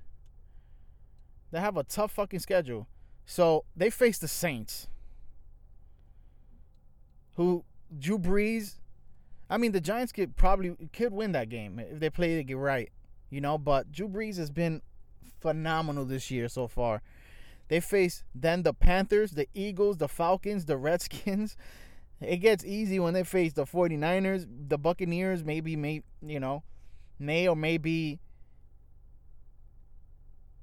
[1.51, 2.87] They have a tough fucking schedule.
[3.27, 4.87] So they face the Saints
[7.35, 7.63] who
[7.97, 8.75] Drew Brees.
[9.49, 12.91] I mean, the Giants could probably could win that game if they play it right,
[13.29, 13.57] you know.
[13.57, 14.81] But Drew Brees has been
[15.39, 17.01] phenomenal this year so far.
[17.67, 21.55] They face then the Panthers, the Eagles, the Falcons, the Redskins.
[22.21, 26.63] It gets easy when they face the 49ers, the Buccaneers, maybe may you know,
[27.19, 28.21] may or maybe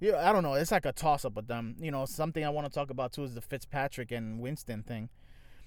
[0.00, 0.54] yeah, I don't know.
[0.54, 1.76] It's like a toss up with them.
[1.78, 5.10] You know, something I want to talk about too is the Fitzpatrick and Winston thing.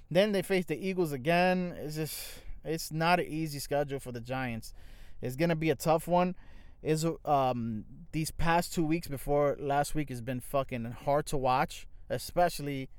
[0.09, 1.75] Then they face the Eagles again.
[1.77, 4.73] It's just it's not an easy schedule for the Giants.
[5.21, 6.35] It's gonna be a tough one.
[6.83, 11.87] Is um these past two weeks before last week has been fucking hard to watch,
[12.09, 12.89] especially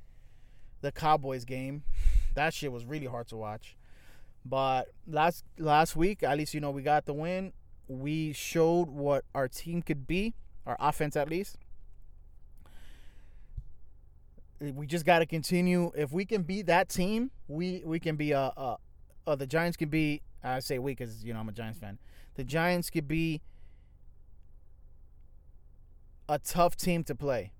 [0.81, 1.85] the Cowboys game.
[2.35, 3.77] That shit was really hard to watch.
[4.45, 7.53] But last last week, at least you know we got the win.
[7.89, 10.35] We showed what our team could be,
[10.67, 11.57] our offense at least
[14.61, 15.93] Eh, we just got to continue.
[15.95, 18.77] If we can beat that team, we we can be a, a,
[19.27, 20.23] a the Giants can be.
[20.43, 21.99] I say we because you know I'm a Giants fan.
[22.35, 23.43] The Giants could be
[26.29, 27.53] a tough team to play.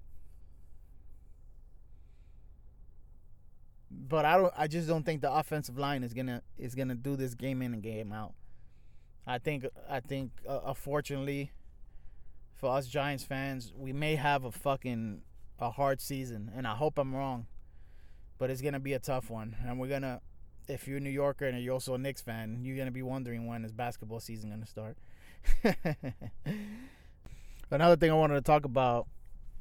[3.91, 4.53] But I don't.
[4.57, 7.75] I just don't think the offensive line is gonna is gonna do this game in
[7.75, 8.35] and game out.
[9.27, 9.67] I think.
[9.89, 10.33] I think.
[10.47, 11.53] Uh, unfortunately,
[12.55, 15.23] for us Giants fans, we may have a fucking
[15.59, 17.47] a hard season, and I hope I'm wrong,
[18.39, 20.21] but it's gonna be a tough one, and we're gonna.
[20.69, 23.47] If you're a New Yorker and you're also a Knicks fan, you're gonna be wondering
[23.47, 24.97] when is basketball season gonna start.
[27.71, 29.07] Another thing I wanted to talk about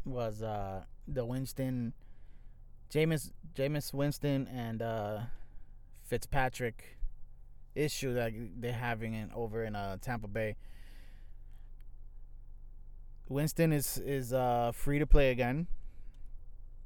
[0.04, 1.94] was uh, the Winston,
[2.92, 5.20] Jameis, Jameis Winston and uh,
[6.04, 6.98] Fitzpatrick
[7.74, 10.56] issue that they're having in, over in uh, Tampa Bay.
[13.28, 15.68] Winston is is uh, free to play again.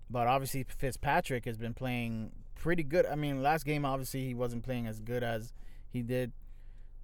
[0.10, 3.05] But obviously Fitzpatrick has been playing pretty good.
[3.05, 5.53] I mean, last game obviously he wasn't playing as good as
[5.89, 6.32] he did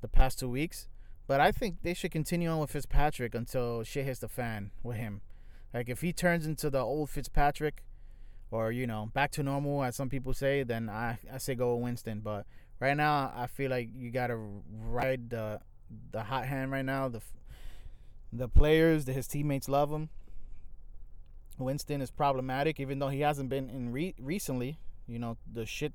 [0.02, 0.88] the past two weeks.
[1.28, 4.98] But I think they should continue on with Fitzpatrick until shit hits the fan with
[4.98, 5.22] him.
[5.74, 7.84] Like if he turns into the old Fitzpatrick,
[8.52, 11.76] or you know back to normal as some people say, then I I say go
[11.76, 12.20] with Winston.
[12.20, 12.46] But
[12.80, 14.38] right now I feel like you gotta
[14.72, 15.60] ride the
[16.12, 17.10] the hot hand right now.
[17.10, 17.22] The
[18.32, 20.10] The players, his teammates love him.
[21.58, 24.78] Winston is problematic, even though he hasn't been in re- recently.
[25.08, 25.94] You know, the shit,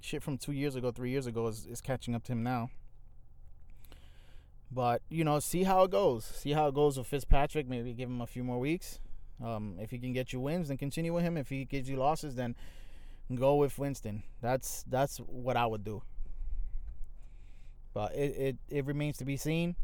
[0.00, 2.70] shit from two years ago, three years ago is, is catching up to him now.
[4.70, 6.24] But you know, see how it goes.
[6.24, 7.68] See how it goes with Fitzpatrick.
[7.68, 8.98] Maybe give him a few more weeks.
[9.42, 11.36] Um, if he can get you wins, then continue with him.
[11.36, 12.56] If he gives you losses, then
[13.34, 14.22] go with Winston.
[14.42, 16.02] That's that's what I would do.
[17.92, 19.76] But it, it, it remains to be seen.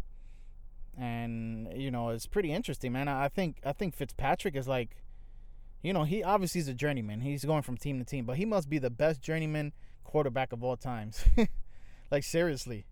[0.99, 3.09] And you know, it's pretty interesting, man.
[3.09, 4.97] I think I think Fitzpatrick is like
[5.83, 7.21] you know, he obviously is a journeyman.
[7.21, 9.73] He's going from team to team, but he must be the best journeyman
[10.05, 11.25] quarterback of all times.
[12.11, 12.87] like seriously.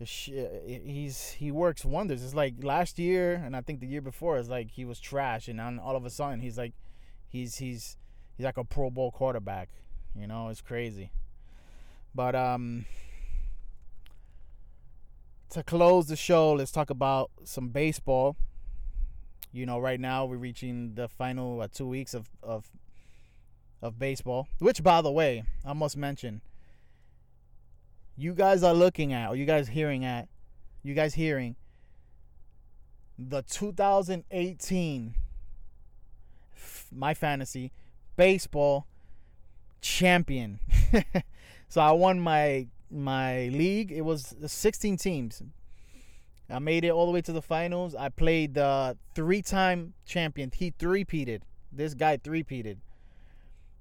[0.00, 2.22] He's he works wonders.
[2.22, 5.48] It's like last year and I think the year before is like he was trash
[5.48, 6.74] and then all of a sudden he's like
[7.28, 7.96] he's he's
[8.36, 9.70] he's like a Pro Bowl quarterback.
[10.14, 11.12] You know, it's crazy.
[12.14, 12.84] But um
[15.54, 18.36] to close the show, let's talk about some baseball.
[19.52, 22.68] You know, right now we're reaching the final uh, two weeks of, of
[23.80, 24.48] of baseball.
[24.58, 26.40] Which, by the way, I must mention,
[28.16, 30.28] you guys are looking at, or you guys hearing at,
[30.82, 31.54] you guys hearing
[33.16, 35.14] the 2018
[36.90, 37.70] my fantasy
[38.16, 38.86] baseball
[39.80, 40.58] champion.
[41.68, 43.92] so I won my my league.
[43.92, 45.42] It was 16 teams.
[46.50, 47.94] I made it all the way to the finals.
[47.94, 50.50] I played the three-time champion.
[50.54, 51.40] He three-peated.
[51.72, 52.76] This guy three-peated,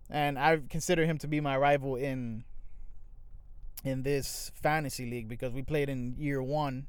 [0.10, 2.44] and I consider him to be my rival in
[3.84, 6.88] in this fantasy league because we played in year one,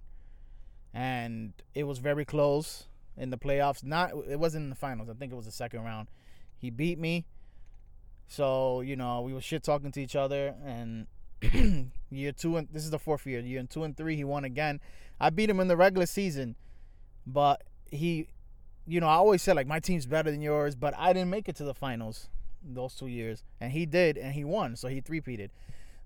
[0.94, 2.86] and it was very close
[3.18, 3.84] in the playoffs.
[3.84, 5.10] Not it wasn't in the finals.
[5.10, 6.08] I think it was the second round.
[6.56, 7.26] He beat me,
[8.26, 11.06] so you know we were shit talking to each other, and
[12.10, 13.40] year two and this is the fourth year.
[13.40, 14.80] Year two and three, he won again.
[15.20, 16.56] I beat him in the regular season,
[17.26, 18.28] but he,
[18.86, 21.48] you know, I always said like my team's better than yours, but I didn't make
[21.48, 22.28] it to the finals
[22.62, 25.50] those two years, and he did, and he won, so he three-peated.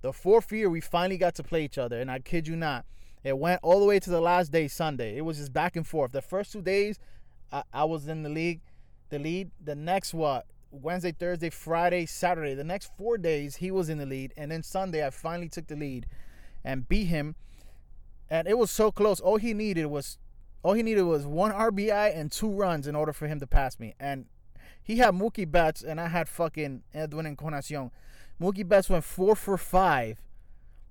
[0.02, 2.84] The fourth year, we finally got to play each other, and I kid you not,
[3.24, 5.16] it went all the way to the last day, Sunday.
[5.16, 6.12] It was just back and forth.
[6.12, 6.98] The first two days,
[7.52, 8.60] I, I was in the league,
[9.10, 9.50] the lead.
[9.62, 12.54] The next what Wednesday, Thursday, Friday, Saturday.
[12.54, 14.32] The next four days, he was in the lead.
[14.36, 16.06] And then Sunday, I finally took the lead
[16.64, 17.34] and beat him.
[18.30, 19.20] And it was so close.
[19.20, 20.18] All he needed was
[20.62, 23.78] all he needed was one RBI and two runs in order for him to pass
[23.78, 23.94] me.
[23.98, 24.26] And
[24.82, 27.90] he had Mookie Betts and I had fucking Edwin Encarnacion.
[28.40, 30.20] Mookie Betts went four for five,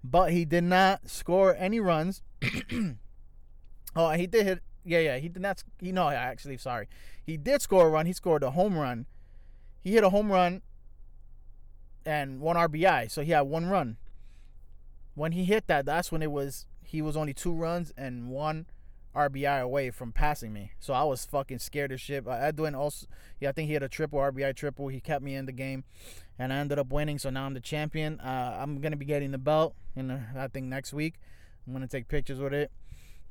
[0.03, 2.21] but he did not score any runs.
[3.95, 4.59] oh, he did hit.
[4.83, 5.63] Yeah, yeah, he did not.
[5.79, 6.87] He no, actually, sorry,
[7.25, 8.05] he did score a run.
[8.05, 9.05] He scored a home run
[9.87, 10.61] he hit a home run
[12.05, 13.95] and one RBI, so he had one run.
[15.15, 18.65] When he hit that, that's when it was he was only two runs and one
[19.15, 20.73] RBI away from passing me.
[20.81, 22.27] So I was fucking scared as shit.
[22.27, 23.07] Edwin also,
[23.39, 24.89] yeah, I think he had a triple RBI triple.
[24.89, 25.85] He kept me in the game,
[26.37, 27.17] and I ended up winning.
[27.17, 28.19] So now I'm the champion.
[28.19, 31.13] Uh, I'm gonna be getting the belt, in uh, I think next week.
[31.65, 32.71] I'm gonna take pictures with it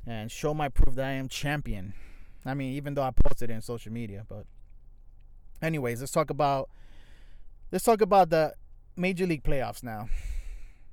[0.07, 1.92] and show my proof that I am champion.
[2.46, 4.46] I mean, even though I posted it in social media, but
[5.62, 6.68] Anyways, let's talk about
[7.72, 8.54] let's talk about the
[8.96, 10.09] major league playoffs now.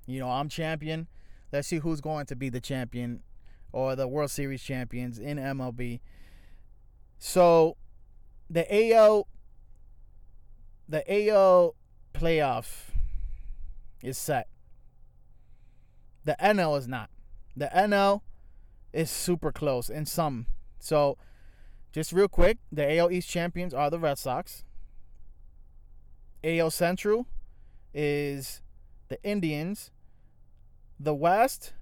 [0.06, 1.08] You know, I'm champion.
[1.52, 3.22] Let's see who's going to be the champion
[3.72, 6.00] or the World Series champions in MLB.
[7.18, 7.78] So,
[8.50, 9.28] the AL
[10.88, 11.76] the AL
[12.14, 12.90] playoff
[14.02, 14.48] is set.
[16.26, 17.10] The NL is not.
[17.56, 18.22] The NL
[18.92, 20.48] is super close in some.
[20.80, 21.18] So,
[21.94, 24.66] just real quick, the AL East champions are the Red Sox.
[26.44, 27.28] AL Central
[27.94, 28.62] is
[29.08, 29.92] the Indians.
[31.00, 31.74] The West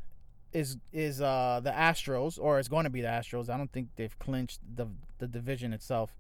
[0.52, 3.50] is is uh the Astros, or it's going to be the Astros.
[3.50, 4.88] I don't think they've clinched the
[5.18, 6.14] the division itself.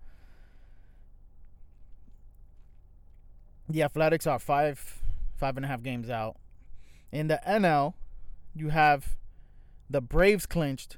[3.67, 5.01] The Athletics are five
[5.35, 6.37] five and a half games out.
[7.11, 7.93] In the NL,
[8.55, 9.17] you have
[9.89, 10.97] the Braves clinched.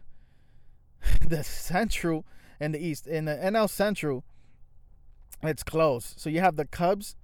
[1.28, 2.24] the Central
[2.64, 3.06] in the East.
[3.08, 4.24] In the NL Central,
[5.42, 6.14] it's close.
[6.18, 7.16] So you have the Cubs,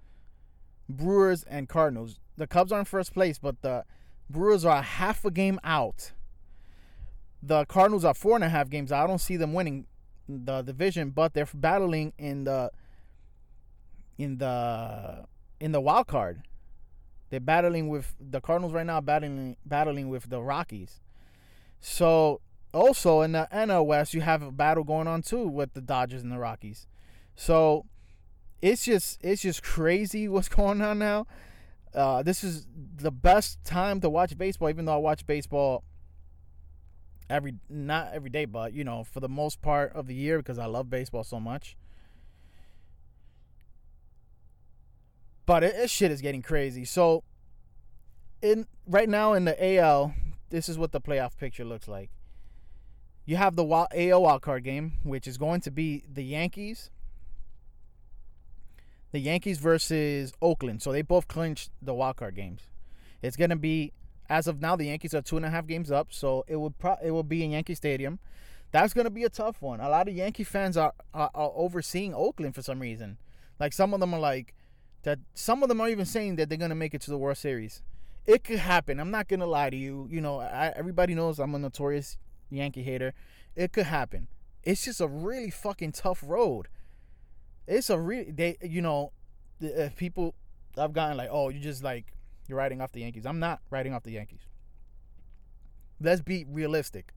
[0.88, 2.20] Brewers, and Cardinals.
[2.38, 3.86] The Cubs are in first place, but the
[4.30, 6.12] Brewers are half a game out.
[7.42, 9.06] The Cardinals are four and a half games out.
[9.06, 9.88] I don't see them winning
[10.28, 12.72] the division, but they're battling in the
[14.18, 15.26] in the
[15.60, 16.44] in the wild card.
[17.30, 21.00] They're battling with the Cardinals right now, battling battling with the Rockies.
[21.80, 22.42] So
[22.74, 26.22] also in the NL West, you have a battle going on too with the Dodgers
[26.22, 26.88] and the Rockies.
[27.36, 27.86] So
[28.62, 31.28] it's just it's just crazy what's going on now.
[31.94, 32.68] Uh, this is
[32.98, 35.84] the best time to watch baseball, even though I watch baseball
[37.30, 40.60] every not every day, but you know, for the most part of the year because
[40.60, 41.76] I love baseball so much.
[45.46, 46.86] But it, it shit is getting crazy.
[46.86, 47.24] So
[48.42, 50.14] in right now in the AL,
[50.50, 52.12] this is what the playoff picture looks like.
[53.30, 56.90] You have the AL wild card game, which is going to be the Yankees.
[59.12, 60.82] The Yankees versus Oakland.
[60.82, 62.62] So they both clinched the wild card games.
[63.22, 63.94] It's gonna be
[64.32, 66.80] as of now, the Yankees are two and a half games up, so it would
[66.80, 68.18] pro- it will be in Yankee Stadium.
[68.72, 69.80] That's gonna be a tough one.
[69.80, 73.20] A lot of Yankee fans are, are, are overseeing Oakland for some reason.
[73.60, 74.56] Like some of them are like
[75.04, 75.20] that.
[75.36, 77.84] Some of them are even saying that they're gonna make it to the World Series.
[78.26, 79.00] It could happen.
[79.00, 80.08] I'm not gonna lie to you.
[80.10, 82.18] You know, I, everybody knows I'm a notorious
[82.50, 83.14] Yankee hater.
[83.56, 84.28] It could happen.
[84.64, 86.68] It's just a really fucking tough road.
[87.68, 88.58] It's a really they.
[88.62, 89.12] You know,
[89.60, 90.36] the, people
[90.78, 92.14] I've gotten like, oh, you just like
[92.48, 93.26] you're riding off the Yankees.
[93.26, 94.42] I'm not riding off the Yankees.
[96.02, 97.14] Let's be realistic.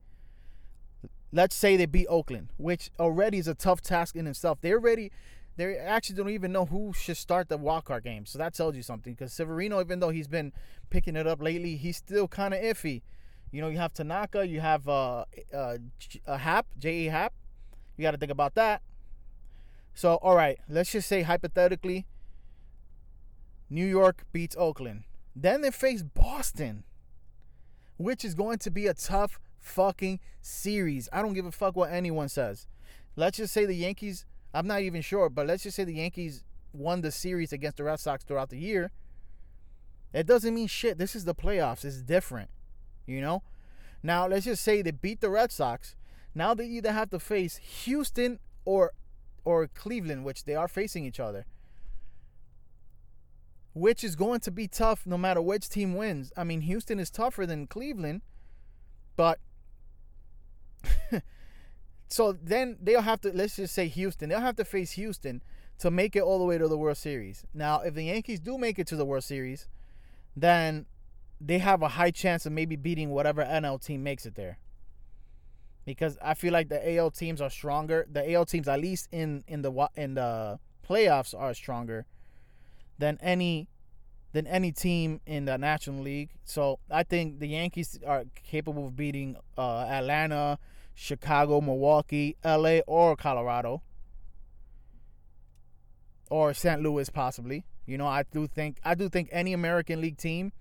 [1.31, 4.59] Let's say they beat Oakland, which already is a tough task in itself.
[4.61, 5.11] They already,
[5.55, 8.27] they actually don't even know who should start the wildcard game.
[8.27, 9.13] So that tells you something.
[9.13, 10.53] Because Severino, even though he's been
[10.91, 13.01] picking it up lately, he's still kind of iffy.
[13.53, 15.77] You know, you have Tanaka, you have uh, uh,
[16.25, 17.05] a Happ, J.E.
[17.05, 17.33] Happ.
[17.95, 18.81] You got to think about that.
[19.93, 22.07] So, all right, let's just say hypothetically,
[23.69, 25.03] New York beats Oakland.
[25.35, 26.83] Then they face Boston,
[27.97, 31.07] which is going to be a tough fucking series.
[31.13, 32.65] I don't give a fuck what anyone says.
[33.15, 36.43] Let's just say the Yankees, I'm not even sure, but let's just say the Yankees
[36.73, 38.91] won the series against the Red Sox throughout the year.
[40.11, 40.97] It doesn't mean shit.
[40.97, 41.85] This is the playoffs.
[41.85, 42.49] It's different,
[43.05, 43.43] you know?
[44.01, 45.95] Now, let's just say they beat the Red Sox.
[46.35, 48.91] Now they either have to face Houston or
[49.45, 51.45] or Cleveland, which they are facing each other
[53.73, 56.31] which is going to be tough no matter which team wins.
[56.37, 58.21] I mean, Houston is tougher than Cleveland,
[59.15, 59.39] but
[62.07, 64.29] so then they'll have to let's just say Houston.
[64.29, 65.41] They'll have to face Houston
[65.79, 67.45] to make it all the way to the World Series.
[67.53, 69.67] Now, if the Yankees do make it to the World Series,
[70.35, 70.85] then
[71.45, 74.57] they have a high chance of maybe beating whatever NL team makes it there.
[75.85, 78.07] Because I feel like the AL teams are stronger.
[78.09, 82.05] The AL teams, at least in in the in the playoffs, are stronger
[82.97, 83.67] than any
[84.31, 86.29] than any team in the National League.
[86.45, 90.57] So I think the Yankees are capable of beating uh, Atlanta,
[90.95, 93.81] Chicago, Milwaukee, LA, or Colorado,
[96.29, 96.81] or St.
[96.81, 97.65] Louis possibly.
[97.85, 100.53] You know, I do think I do think any American League team,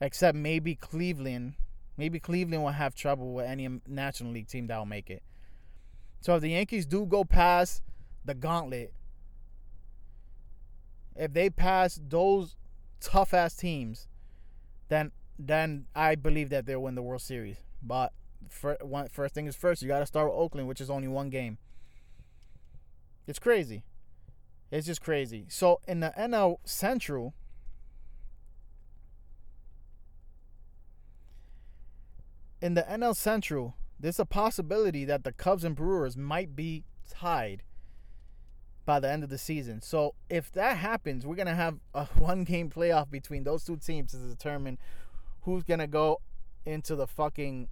[0.00, 1.54] except maybe Cleveland,
[1.96, 5.22] maybe Cleveland will have trouble with any National League team that will make it.
[6.20, 7.82] So if the Yankees do go past
[8.24, 8.92] the gauntlet
[11.20, 12.56] if they pass those
[13.00, 14.08] tough ass teams,
[14.88, 17.58] then then I believe that they'll win the World Series.
[17.82, 18.12] But
[18.48, 21.08] for, one, first thing is first, you got to start with Oakland, which is only
[21.08, 21.58] one game.
[23.26, 23.84] It's crazy.
[24.70, 25.46] It's just crazy.
[25.48, 27.34] So in the NL Central,
[32.60, 37.62] in the NL Central, there's a possibility that the Cubs and Brewers might be tied
[38.84, 39.80] by the end of the season.
[39.82, 44.12] So if that happens, we're gonna have a one game playoff between those two teams
[44.12, 44.78] to determine
[45.42, 46.20] who's gonna go
[46.66, 47.68] into the fucking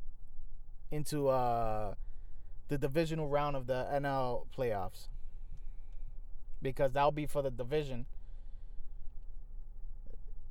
[0.90, 1.94] into uh
[2.68, 5.08] the divisional round of the NL playoffs.
[6.60, 8.06] Because that'll be for the division.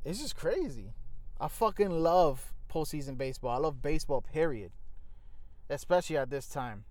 [0.03, 0.93] It's just crazy.
[1.39, 3.51] I fucking love postseason baseball.
[3.51, 4.71] I love baseball, period.
[5.69, 6.85] Especially at this time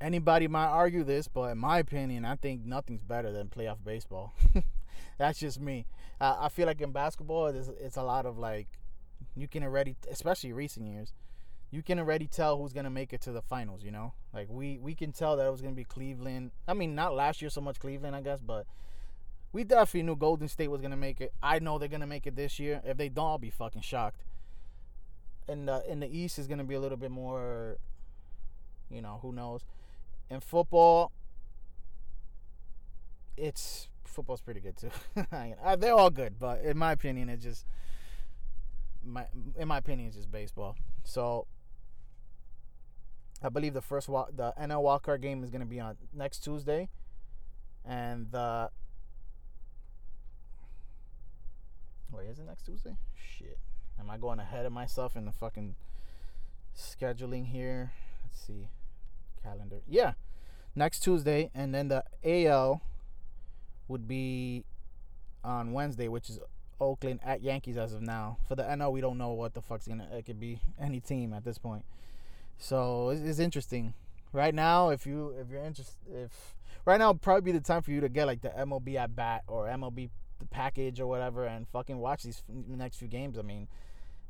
[0.00, 4.34] anybody might argue this, but in my opinion, I think nothing's better than playoff baseball.
[5.18, 5.86] That's just me.
[6.20, 8.68] Uh, I feel like in basketball, it's, it's a lot of like,
[9.34, 11.12] you can already, especially recent years,
[11.70, 13.82] you can already tell who's gonna make it to the finals.
[13.82, 16.52] You know, like we we can tell that it was gonna be Cleveland.
[16.68, 18.66] I mean, not last year so much Cleveland, I guess, but
[19.52, 21.32] we definitely knew Golden State was gonna make it.
[21.42, 22.80] I know they're gonna make it this year.
[22.84, 24.22] If they don't, I'll be fucking shocked.
[25.48, 27.78] And uh, in the East is gonna be a little bit more,
[28.90, 29.62] you know, who knows
[30.30, 31.12] in football,
[33.36, 34.90] it's football's pretty good too.
[35.78, 37.66] They're all good, but in my opinion, it's just
[39.04, 39.26] my
[39.56, 40.76] in my opinion, it's just baseball.
[41.04, 41.46] So
[43.42, 46.88] I believe the first the NL wildcard game is going to be on next Tuesday,
[47.84, 48.70] and the
[52.10, 52.96] wait, is it next Tuesday?
[53.14, 53.58] Shit,
[53.98, 55.76] am I going ahead of myself in the fucking
[56.76, 57.92] scheduling here?
[58.24, 58.68] Let's see
[59.46, 59.80] calendar.
[59.88, 60.12] Yeah,
[60.74, 62.82] next Tuesday, and then the AL
[63.88, 64.64] would be
[65.44, 66.40] on Wednesday, which is
[66.80, 68.38] Oakland at Yankees as of now.
[68.48, 70.08] For the NL, we don't know what the fuck's gonna.
[70.12, 71.84] It could be any team at this point.
[72.58, 73.94] So it's, it's interesting.
[74.32, 77.92] Right now, if you if you're interested, if right now probably be the time for
[77.92, 80.10] you to get like the MLB at bat or MLB
[80.44, 83.38] package or whatever, and fucking watch these next few games.
[83.38, 83.68] I mean,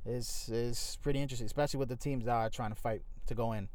[0.05, 3.53] is is pretty interesting, especially with the teams that are trying to fight to go
[3.53, 3.69] in.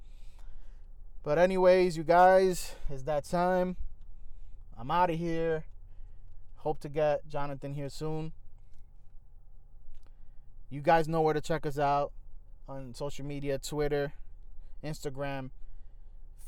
[1.24, 3.76] But anyways, you guys, it's that time.
[4.78, 5.66] I'm out of here.
[6.58, 8.32] Hope to get Jonathan here soon.
[10.70, 12.14] You guys know where to check us out
[12.68, 14.14] on social media Twitter,
[14.84, 15.50] Instagram,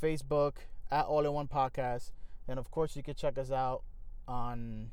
[0.01, 0.53] Facebook,
[0.89, 2.11] at All in One Podcast.
[2.47, 3.83] And of course, you can check us out
[4.27, 4.91] on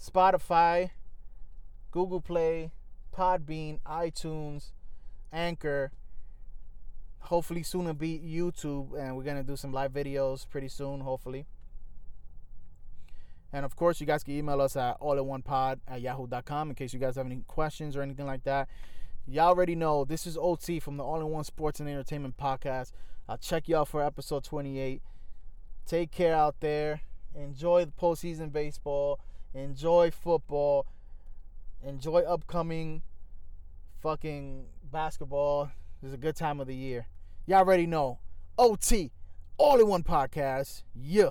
[0.00, 0.90] Spotify,
[1.90, 2.72] Google Play,
[3.16, 4.72] Podbean, iTunes,
[5.32, 5.92] Anchor.
[7.20, 8.98] Hopefully, soon to be YouTube.
[8.98, 11.46] And we're to do some live videos pretty soon, hopefully.
[13.52, 16.98] And of course, you guys can email us at allinonepod at yahoo.com in case you
[16.98, 18.68] guys have any questions or anything like that.
[19.26, 22.90] Y'all already know this is OT from the All in One Sports and Entertainment Podcast.
[23.28, 25.00] I'll check y'all for episode 28.
[25.86, 27.02] Take care out there.
[27.34, 29.20] Enjoy the postseason baseball.
[29.54, 30.86] Enjoy football.
[31.86, 33.02] Enjoy upcoming
[34.02, 35.70] fucking basketball.
[36.02, 37.06] This is a good time of the year.
[37.46, 38.18] Y'all already know.
[38.58, 39.12] OT,
[39.56, 40.82] All in One Podcast.
[40.94, 41.30] Yeah.